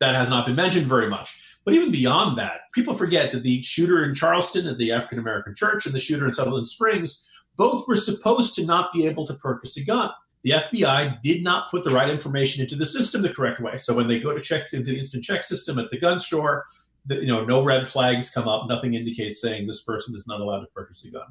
That 0.00 0.14
has 0.14 0.30
not 0.30 0.46
been 0.46 0.56
mentioned 0.56 0.86
very 0.86 1.08
much. 1.08 1.40
But 1.64 1.74
even 1.74 1.92
beyond 1.92 2.38
that, 2.38 2.72
people 2.72 2.94
forget 2.94 3.30
that 3.32 3.42
the 3.42 3.62
shooter 3.62 4.02
in 4.02 4.14
Charleston 4.14 4.66
at 4.66 4.78
the 4.78 4.92
African 4.92 5.18
American 5.18 5.54
church 5.54 5.84
and 5.84 5.94
the 5.94 6.00
shooter 6.00 6.26
in 6.26 6.32
Sutherland 6.32 6.66
Springs 6.66 7.28
both 7.56 7.86
were 7.86 7.96
supposed 7.96 8.54
to 8.54 8.64
not 8.64 8.92
be 8.92 9.06
able 9.06 9.26
to 9.26 9.34
purchase 9.34 9.76
a 9.76 9.84
gun. 9.84 10.10
The 10.44 10.52
FBI 10.52 11.20
did 11.20 11.42
not 11.42 11.70
put 11.70 11.84
the 11.84 11.90
right 11.90 12.08
information 12.08 12.62
into 12.62 12.76
the 12.76 12.86
system 12.86 13.22
the 13.22 13.34
correct 13.34 13.60
way. 13.60 13.76
So 13.76 13.92
when 13.92 14.06
they 14.06 14.20
go 14.20 14.32
to 14.32 14.40
check 14.40 14.72
into 14.72 14.92
the 14.92 14.98
instant 14.98 15.24
check 15.24 15.44
system 15.44 15.78
at 15.78 15.90
the 15.90 15.98
gun 15.98 16.20
store, 16.20 16.64
you 17.08 17.26
know, 17.26 17.44
no 17.44 17.64
red 17.64 17.88
flags 17.88 18.30
come 18.30 18.48
up. 18.48 18.68
Nothing 18.68 18.94
indicates 18.94 19.40
saying 19.40 19.66
this 19.66 19.82
person 19.82 20.14
is 20.14 20.26
not 20.26 20.40
allowed 20.40 20.60
to 20.60 20.66
purchase 20.74 21.04
a 21.04 21.10
gun. 21.10 21.26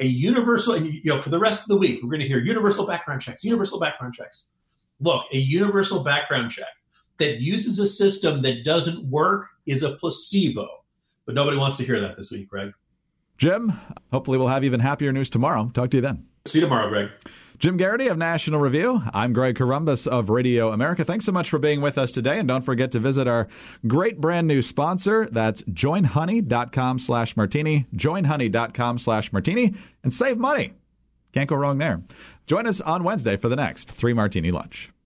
A 0.00 0.06
universal, 0.06 0.74
and 0.74 0.86
you 0.86 1.02
know, 1.04 1.20
for 1.20 1.30
the 1.30 1.38
rest 1.38 1.62
of 1.62 1.68
the 1.68 1.76
week, 1.76 2.02
we're 2.02 2.10
going 2.10 2.20
to 2.20 2.28
hear 2.28 2.38
universal 2.38 2.86
background 2.86 3.22
checks, 3.22 3.44
universal 3.44 3.78
background 3.78 4.14
checks. 4.14 4.48
Look, 5.00 5.24
a 5.32 5.38
universal 5.38 6.02
background 6.02 6.50
check 6.50 6.68
that 7.18 7.40
uses 7.40 7.78
a 7.78 7.86
system 7.86 8.42
that 8.42 8.64
doesn't 8.64 9.04
work 9.08 9.46
is 9.66 9.82
a 9.82 9.94
placebo. 9.96 10.68
But 11.26 11.34
nobody 11.34 11.56
wants 11.56 11.76
to 11.78 11.84
hear 11.84 12.00
that 12.00 12.16
this 12.16 12.30
week, 12.30 12.48
Greg. 12.48 12.72
Jim, 13.38 13.72
hopefully 14.12 14.38
we'll 14.38 14.48
have 14.48 14.64
even 14.64 14.80
happier 14.80 15.12
news 15.12 15.30
tomorrow. 15.30 15.70
Talk 15.72 15.90
to 15.90 15.96
you 15.96 16.00
then. 16.00 16.26
See 16.46 16.58
you 16.58 16.64
tomorrow, 16.64 16.88
Greg. 16.88 17.10
Jim 17.58 17.76
Geraghty 17.76 18.08
of 18.08 18.18
National 18.18 18.60
Review. 18.60 19.02
I'm 19.12 19.32
Greg 19.32 19.56
Corombos 19.56 20.06
of 20.06 20.28
Radio 20.28 20.72
America. 20.72 21.04
Thanks 21.04 21.24
so 21.24 21.32
much 21.32 21.48
for 21.48 21.58
being 21.58 21.80
with 21.80 21.98
us 21.98 22.12
today. 22.12 22.38
And 22.38 22.48
don't 22.48 22.62
forget 22.62 22.90
to 22.92 22.98
visit 22.98 23.28
our 23.28 23.48
great 23.86 24.20
brand 24.20 24.46
new 24.48 24.60
sponsor. 24.60 25.28
That's 25.30 25.62
joinhoney.com 25.62 26.98
slash 26.98 27.36
martini, 27.36 27.86
joinhoney.com 27.94 28.98
slash 28.98 29.32
martini, 29.32 29.74
and 30.02 30.12
save 30.12 30.38
money. 30.38 30.72
Can't 31.32 31.48
go 31.48 31.56
wrong 31.56 31.78
there. 31.78 32.02
Join 32.46 32.66
us 32.66 32.80
on 32.80 33.04
Wednesday 33.04 33.36
for 33.36 33.48
the 33.48 33.56
next 33.56 33.90
Three 33.90 34.12
Martini 34.12 34.50
Lunch. 34.50 34.90